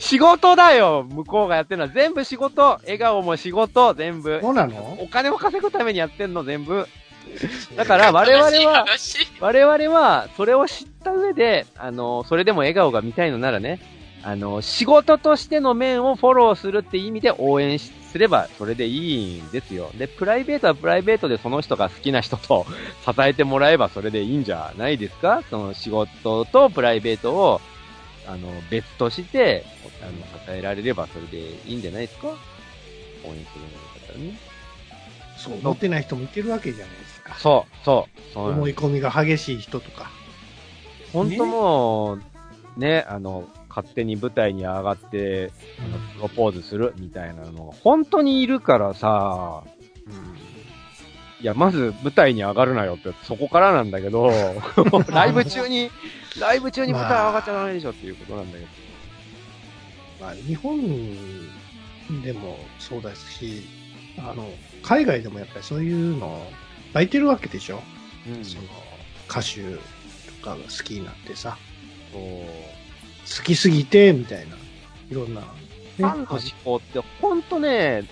[0.00, 1.06] 仕事だよ。
[1.08, 1.90] 向こうがやってるのは。
[1.90, 2.62] 全部仕事。
[2.82, 3.94] 笑顔も仕事。
[3.94, 4.40] 全部。
[4.42, 4.98] そうなの？
[5.00, 6.42] お金を稼ぐためにやってんの。
[6.44, 6.86] 全部。
[7.76, 8.84] だから我々は
[9.40, 13.80] 我々は、それを知った上で、あの、それでも笑顔が見たいのならね、
[14.22, 19.90] あの、仕事としての面をフォローするって意味で応援しすれば、それでいいんですよ。
[19.98, 22.64] で、プライベートはプライベートでその人が好きな人と
[23.04, 25.42] 支えてもらえばそれでいいんじゃないですか？
[25.50, 27.60] その仕事とプライベートを、
[28.26, 29.64] あの、別として、
[30.02, 32.28] あの、支えられればそれでいいんじゃないですか？
[32.28, 32.36] 応援
[33.24, 33.44] するのだ
[34.04, 34.38] ったらね。
[35.36, 37.34] そう、持ってない人もいてるわけじゃないですか。
[37.38, 40.10] そう、そう、そう思い込みが激しい人とか。
[41.12, 42.22] 本当もう、
[42.80, 43.46] ね、あの、
[43.76, 49.64] 勝手に舞台に上がって、あの、プロポーズするみたいなのが、本当にいるからさ、
[51.42, 54.30] いや、まず舞台に上がるなよって、そこからなんだけど、
[55.12, 55.90] ライブ中に
[56.40, 58.70] ライブ中に舞台上がっちゃダメでしょっていうことなんだけど。
[60.18, 60.80] まあ、日本
[62.22, 63.62] でもそうですし、
[64.18, 64.48] あの、
[64.82, 66.46] 海外でもやっぱりそういうの、
[66.88, 67.82] 抱いてるわけでしょ、
[68.26, 68.42] うん。
[68.42, 68.62] その、
[69.28, 69.78] 歌手と
[70.42, 71.58] かが好きになってさ、
[72.12, 72.22] そう。
[73.36, 74.56] 好きすぎて、みたいな、
[75.10, 75.46] いろんな、ね
[75.96, 78.04] ファンの思考って、ほんとね、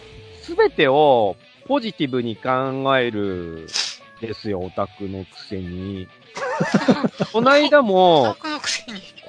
[0.43, 1.37] すべてを
[1.67, 3.67] ポジティブに考える
[4.21, 6.09] ですよ、オタクのくせに。
[7.33, 8.37] こないだも。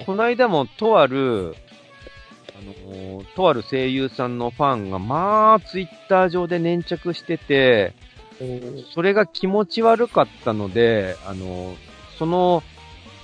[0.04, 1.54] こないだも、とある、
[2.58, 7.92] あのーとある声優さんのファンが、まあ、ツイッター上で粘着してて、
[8.94, 11.76] それが気持ち悪かったので、あのー
[12.18, 12.62] その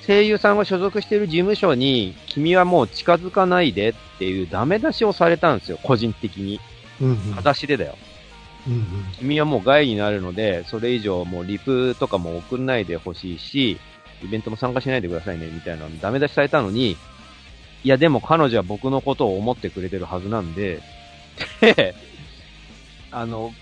[0.06, 6.60] 声優さんが所属している事務所に、君はもう近づかないでっていうダメ出しをされたんですよ、個人的に。
[7.00, 7.96] うんうん裸足でだよ。
[8.66, 8.82] うんうん
[9.18, 13.78] 君はもう害になるので、それ以上もうリプとかも送んないでほしいし、
[14.24, 16.96] イベントも参加しないでくださいね、みたいなのダメ出しされたのに、
[17.84, 20.80] いやでも彼女は僕のことを思ってくれてるはずなんで、
[21.60, 21.94] で、
[23.10, 23.52] あの、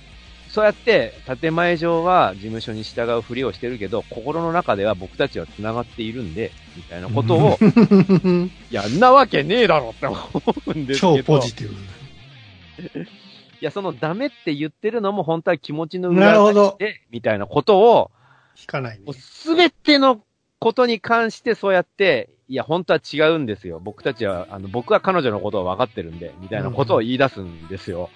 [0.53, 7.59] そうやって建前上は事務所に従うふりをしてるけど、心の中では僕たちは繋がっているんで、みたいなことを、
[8.71, 10.19] い や、んなわけねえだろって思
[10.67, 11.19] うんですけど。
[11.19, 13.01] 超ポジティブ。
[13.01, 13.07] い
[13.61, 16.33] や、そのダメって言ってるのも本当は気持ちの裏
[16.79, 18.11] で、みたいなことを、
[18.59, 19.13] 引かないね。
[19.13, 20.21] すべての
[20.59, 23.79] ことに関してそうやって、いや、本当は違うんですよ。
[23.81, 28.11] 僕たちは、あの、僕は彼女のことを分かってるんで、みたいなことを言い出すんですよ。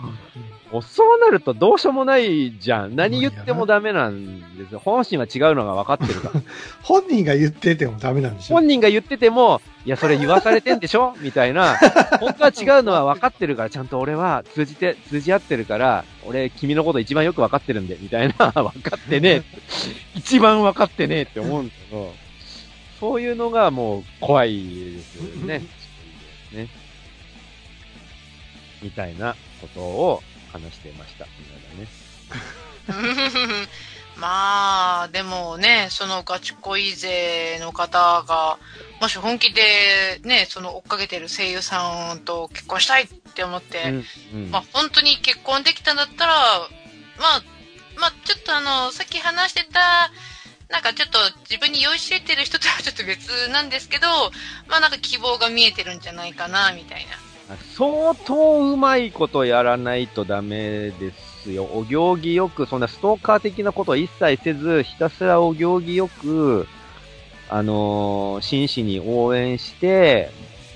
[0.72, 2.96] もうそうなるとどうしようもないじゃん。
[2.96, 4.80] 何言ってもダメなんですよ。
[4.84, 6.40] 本心は違うのが分かってるから。
[6.82, 8.54] 本人が言っててもダメなんでしょ？
[8.56, 11.14] 本人が言ってても、いや、それ言わされてんでしょ？
[11.20, 11.76] みたいな。
[12.18, 18.50] 本当は違うのは分かってるから、ちゃんと俺は通じて、通じ合ってるから、俺、君のこと一番よく分かってるんで、みたいな。
[18.50, 19.42] 分かってねえ。
[20.16, 22.12] 一番分かってねえって思うんだけど、
[23.00, 25.62] そういうのがもう怖いですよね。
[26.52, 26.68] ね。
[28.82, 30.22] みたいなことを
[30.52, 31.26] 話してました。
[31.38, 33.68] みんながね。
[34.16, 38.58] まあ、でもね、そのガチ恋勢の方が、
[39.00, 44.04] もし本気でね、その追っかけてる声優さんと結婚したいって思って、うん。
[44.34, 46.34] うんまあ本当に結婚できたんだったら、
[47.18, 47.42] まあ、
[47.96, 50.12] まあちょっとあの、さっき話してた、
[50.74, 51.18] なんかちょっと
[51.48, 54.08] 自分に酔いしれてる人とはちょっと別なんですけど、
[54.66, 57.06] まあなんか希望が見えてるんじゃないかな、みたい
[57.48, 57.56] な。
[57.76, 61.12] 相当うまいことやらないとダメで
[61.42, 61.62] すよ。
[61.72, 66.66] お行儀よく、そんなストーカー的なことを一切せず、ひたすらお行儀よく、
[67.48, 70.32] あのー真摯に応援して、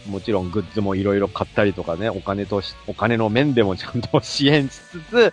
[0.08, 5.32] もちろんグッズもいろいろ買ったりとかね、お金と、お金の面でもちゃんと支援しつつ、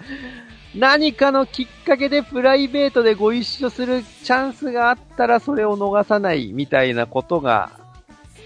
[0.75, 7.71] 何かのきっかけでプライベートでご一緒するチャンスがあったらそれを逃さないみたいなことが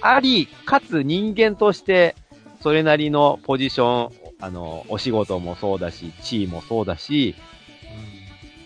[0.02, 2.16] あり、かつ人間として
[2.62, 4.12] それなりのポジション、
[4.42, 7.36] あの、お仕事もそうだし、地位もそうだし、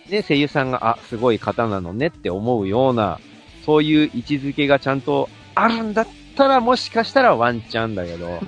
[0.10, 3.20] ね、声優さんが、あ、すごい方なのねって思うような、
[3.66, 8.40] そういう位置づけがちゃんとあるんだったら、もしかしたらワンチャンだけど、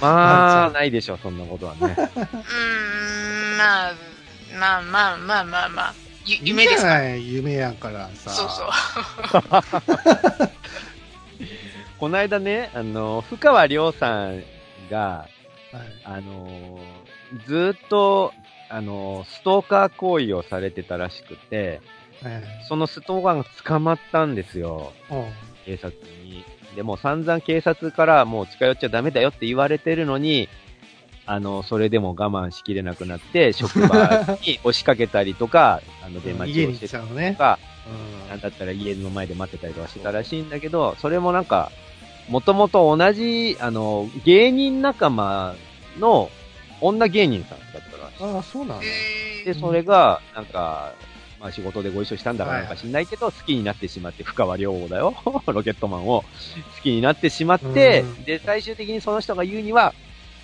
[0.00, 1.96] まあ、ないでしょ、そんなことはね。
[3.60, 3.92] まあ、
[4.58, 5.94] まあまあまあまあまあ、
[6.26, 7.04] ゆ夢ですか？
[7.14, 8.30] 夢やからさ。
[8.30, 10.50] そうそう。
[11.98, 14.42] この間ね、あの、深川亮さん
[14.90, 14.98] が、
[15.72, 16.80] はいあのー
[17.46, 18.32] ずーっと、
[18.68, 21.80] あのーストーカー行為をされてたらしくて、
[22.22, 24.92] はいそのストーカーが捕まったんですよ。
[25.10, 25.24] うん
[25.66, 25.92] 警察
[26.24, 26.44] に。
[26.74, 30.48] でも散々警察からもう近寄っちゃダメだよって言われてるのに、
[31.30, 37.38] あの、それでも我慢しきれなくなって、 職場に押しかけたりとか、あの、出待ちをしてたりと。
[37.38, 41.70] か、うんなんだったら家の前で待ってたりとかしてたらしいんだけど、それもなんか、
[42.28, 45.54] もともと同じ、あの、芸人仲間
[45.98, 46.30] の
[46.80, 47.82] 女芸人さんだったら
[48.16, 48.36] しい。
[48.36, 50.94] ああ、そうなのへで、ーそれが、なんか、
[51.40, 55.14] まあ仕事でご一緒したんだかはいなんか知んないけど、好きになってしまって、深川亮だよ。
[55.46, 59.94] ロケットマンを好きになってしまってうん、で、最終的にその人が言うには、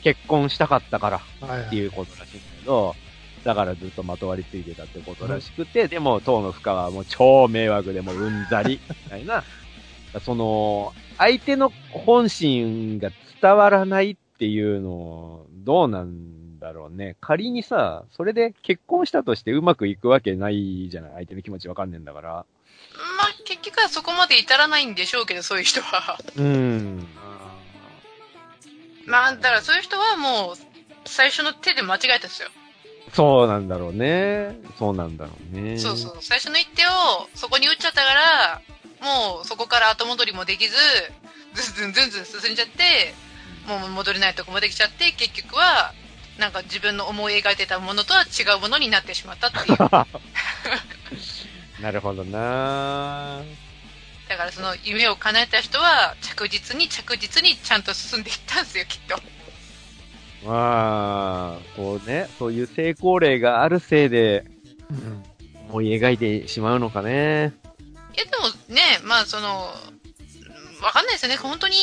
[0.07, 2.95] 結婚したかったからはいっていうことらしいんだけど、
[3.43, 9.43] だからずっとまとわりついてたってことらしくて、でも当の深川はもう超迷惑でもううんざり、みたいな、
[10.25, 13.11] その、相手の本心が
[13.43, 17.17] 伝わらないっていうの、どうなんだろうね。
[17.21, 21.13] 仮にさ、それで結婚したとしてうまくいくわけないじゃない？
[21.15, 22.29] 相手の気持ちわかんねえんだから。
[22.31, 26.17] まあ結局はそこまで至らないんでしょうけど、そういう人は。
[26.37, 27.07] うん。
[29.07, 30.57] まあ、だからそういう人はもう、
[31.05, 32.49] 最初の手で間違えたんですよ。
[33.13, 34.59] そうなんだろうね。
[34.79, 35.79] そうなんだろうね。
[35.79, 36.19] そうそう。
[36.21, 36.91] 最初の一手を
[37.35, 38.63] そこに打っちゃったから、
[39.01, 40.77] もうそこから後戻りもできず、
[41.55, 43.15] ずんずんずんずん進んじゃって、
[43.67, 45.93] もう戻れないとこまで来ちゃって、結局は、
[46.39, 49.79] なんか自分の思い描いてたものとは違うものになってしまったっていう。
[51.83, 53.43] なるほどな
[54.29, 59.17] だからその夢を叶えた人は着実に着実にちゃんと進んでいったんですよ、きっと。
[60.47, 64.45] まあ、こうね、そういう成功例があるせいで
[64.91, 65.25] うん
[65.69, 67.53] 思い描いてしまうのかね。
[68.15, 69.67] いやでもね、まあその、
[70.83, 71.37] わかんないですよね。
[71.37, 71.75] 本当に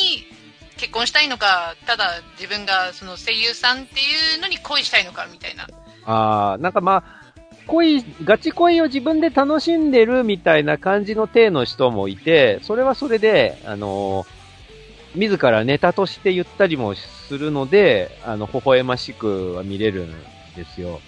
[0.78, 5.68] 結婚したいのか、ただ自分がその声優さんっていうのに恋したいのかみたいな。
[6.06, 7.23] ああ、なんかまあ、
[7.68, 14.26] 恋、ガチ恋を自分で楽しんでるみたいな感じの体の人もいて、それはそれで、あの
[15.16, 20.12] 自らネタとして言ったりもするので、あの、微笑ましくは見れるん
[20.56, 21.02] ですよ。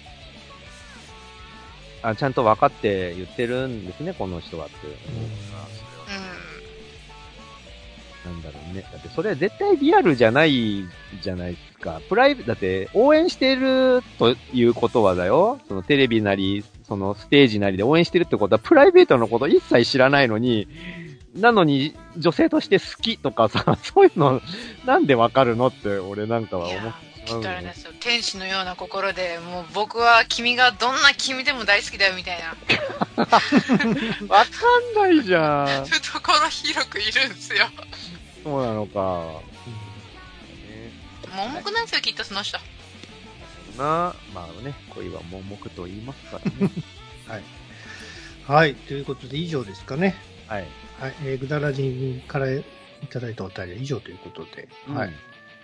[2.02, 4.76] あちゃんと分かって言ってるんですね、この人はって。
[8.26, 8.82] なんだろうね。
[8.92, 10.84] だってそれは絶対リアルじゃない
[11.22, 12.00] じゃないですか。
[12.08, 15.60] プライベだって応援してるということはだよ。
[15.68, 20.66] そのテレビなり、そのステージなりで応援してるってことはプライベートのこと一切知らないのに、
[21.36, 24.42] なのに女性として好きとかさ、 そういうの
[24.84, 27.54] なんでわかるのって俺なんかは思ってしきっとあ。
[27.54, 27.92] れですよ。
[28.00, 32.54] 天使のような心で、もう僕は君がどんな君でも大好きだよみたいな。
[33.26, 33.40] わか
[35.02, 35.84] んないじゃん。
[35.86, 37.66] 懐広くいるんですよ。
[38.46, 39.42] そうなのか。
[41.34, 42.58] 盲目なんですよ、きっとその人。
[43.76, 46.70] な、まあね、恋は盲目と言いますからね。
[48.46, 48.76] はい。
[48.76, 50.14] ということで以上ですかね。
[50.46, 50.64] はい。
[51.00, 51.14] はい。
[51.24, 52.62] えー、ぐだらじからい
[53.10, 54.68] ただいたお便りは以上ということで。
[54.86, 55.14] はいうん。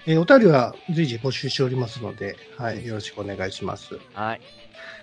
[0.07, 2.85] えーお便りは随時募集しておりますので、はい。
[2.85, 4.01] よろしくお願いします。
[4.14, 4.41] はい。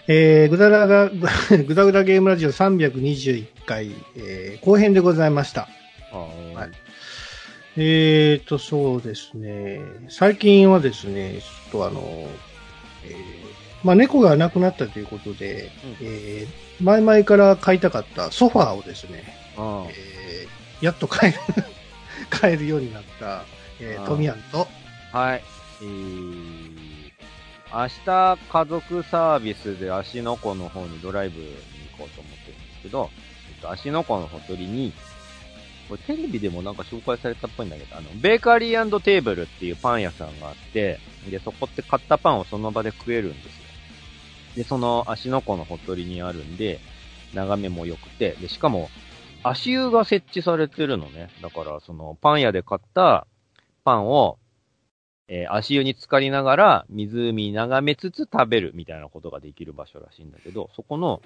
[0.09, 5.69] えー、ぐだらが、ぐだぐだゲームラジオ321回、えー後編でございました。
[6.11, 6.88] ははい
[7.82, 9.82] えーと、そうですね。
[10.09, 12.01] 最近はですね、ちょっとあの、
[13.05, 13.13] えー
[13.84, 19.21] まあ、猫が亡くなったということで、うんえー前々から買いたかったソファーをですね、
[19.57, 21.65] うんえーやっと買える、
[22.30, 23.43] 買えるようになった、
[23.82, 24.65] えー、トミヤンと、
[25.11, 25.43] はい。
[25.82, 26.71] えー、
[27.73, 31.47] 明日家族サービスで芦ノ湖の方にドライブに
[31.91, 33.09] 行こうと思ってるんですけど、
[33.49, 34.93] えっと、芦ノ湖のほとりに、
[35.89, 43.51] これテレビでもなんか紹介されたっぽいんだけど、あの、ベーカリーテーブルっていうパン屋さんがあって、で、そこって買ったパンをその場で食えるんですよ。
[44.55, 46.79] で、その芦ノ湖のほとりにあるんで、
[47.33, 48.89] 眺めも良くて、で、しかも、
[49.41, 51.29] 足湯が設置されてるのね。
[51.41, 53.25] だから、その、パン屋で買った
[53.83, 54.37] パンを、
[55.27, 61.21] えー足湯に浸かりながら湖眺めつつ食べるみたいなことができる場所らしいんだけど、そこの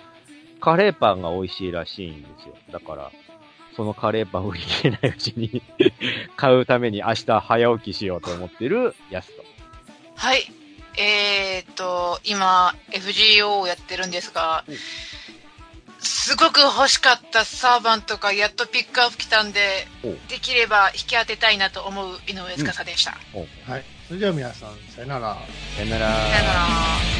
[0.59, 2.55] カレーパンが美味しいらしいんですよ。
[2.71, 3.11] だから、
[3.75, 5.61] そのカレーパンを売り切れないうちに
[6.35, 9.43] 買うために明日早起きしようと思ってるやすと。
[10.15, 10.51] はい。
[10.95, 14.77] えーっと、今、FGO をやってるんですがうん、
[15.99, 19.87] すごく欲しかったサーバンとかやっとピックアップ来たんで
[20.29, 23.17] できれば引き当てたいなと思う井上司でした。
[23.33, 23.83] おうはい。
[24.07, 25.37] それでは皆さん、さよなら。
[25.75, 26.07] さよなら。
[26.07, 27.12] さよなら。